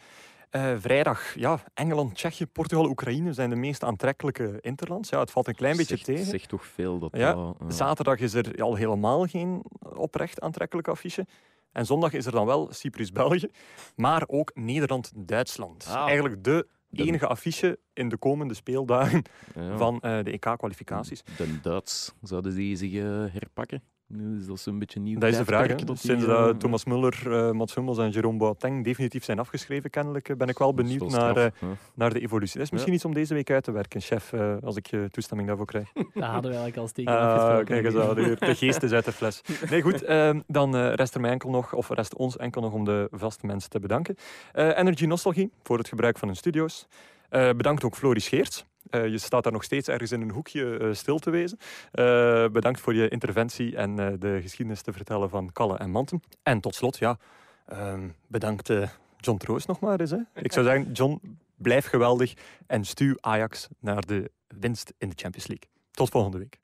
[0.55, 5.09] Eh, vrijdag, ja, Engeland, Tsjechië, Portugal, Oekraïne zijn de meest aantrekkelijke interlands.
[5.09, 6.25] Ja, het valt een klein beetje tegen.
[6.25, 11.27] Zegt toch veel dat Ja, eh, Zaterdag is er al helemaal geen oprecht aantrekkelijk affiche.
[11.71, 13.49] En zondag is er dan wel Cyprus-België,
[13.95, 15.87] maar ook Nederland-Duitsland.
[15.89, 16.05] Ah.
[16.05, 19.21] Eigenlijk de enige affiche in de komende speeldagen
[19.55, 19.77] ja.
[19.77, 21.23] van eh, de EK-kwalificaties.
[21.37, 22.91] De Duits, zouden die zich
[23.31, 23.83] herpakken?
[24.07, 25.67] Nu is dat zo'n beetje nieuw Dat is de vraag.
[25.67, 25.75] hè.
[25.93, 30.29] Sinds eh, dat Thomas Muller, eh Mats Hummels en Jerome Boateng definitief zijn afgeschreven, kennelijk,
[30.29, 32.53] eh, ben ik wel benieuwd wel naar, straf, naar de evolutie.
[32.57, 34.33] Dat is misschien iets om deze week uit te werken, chef,
[34.63, 35.91] als ik je toestemming daarvoor krijg.
[35.93, 37.65] Dat hadden we eigenlijk al stiekem Ah, afgesproken.
[37.65, 39.41] kijk eens aan, de, de geest is uit de fles.
[39.69, 42.73] Nee, goed, ehm, dan eh, rest er mij enkel nog, of rest ons enkel nog
[42.73, 44.15] om de vaste mensen te bedanken.
[44.53, 46.87] Eh, Energy Nostalgie voor het gebruik van hun studio's.
[47.29, 48.65] Eh, bedankt ook Floris Scheerts.
[48.89, 51.57] Eh, je staat daar nog steeds ergens in een hoekje eh, stil te wezen.
[51.91, 56.21] Eh, bedankt voor je interventie en de geschiedenis te vertellen van Kalle en Manten.
[56.43, 57.17] En tot slot, ja,
[57.65, 58.73] ehm, bedankt
[59.17, 60.11] John Troost nog maar eens.
[60.11, 60.19] Hè.
[60.33, 62.33] Ik zou zeggen, John, blijf geweldig
[62.67, 65.69] en stuw Ajax naar de winst in de Champions League.
[65.91, 66.59] Tot volgende week.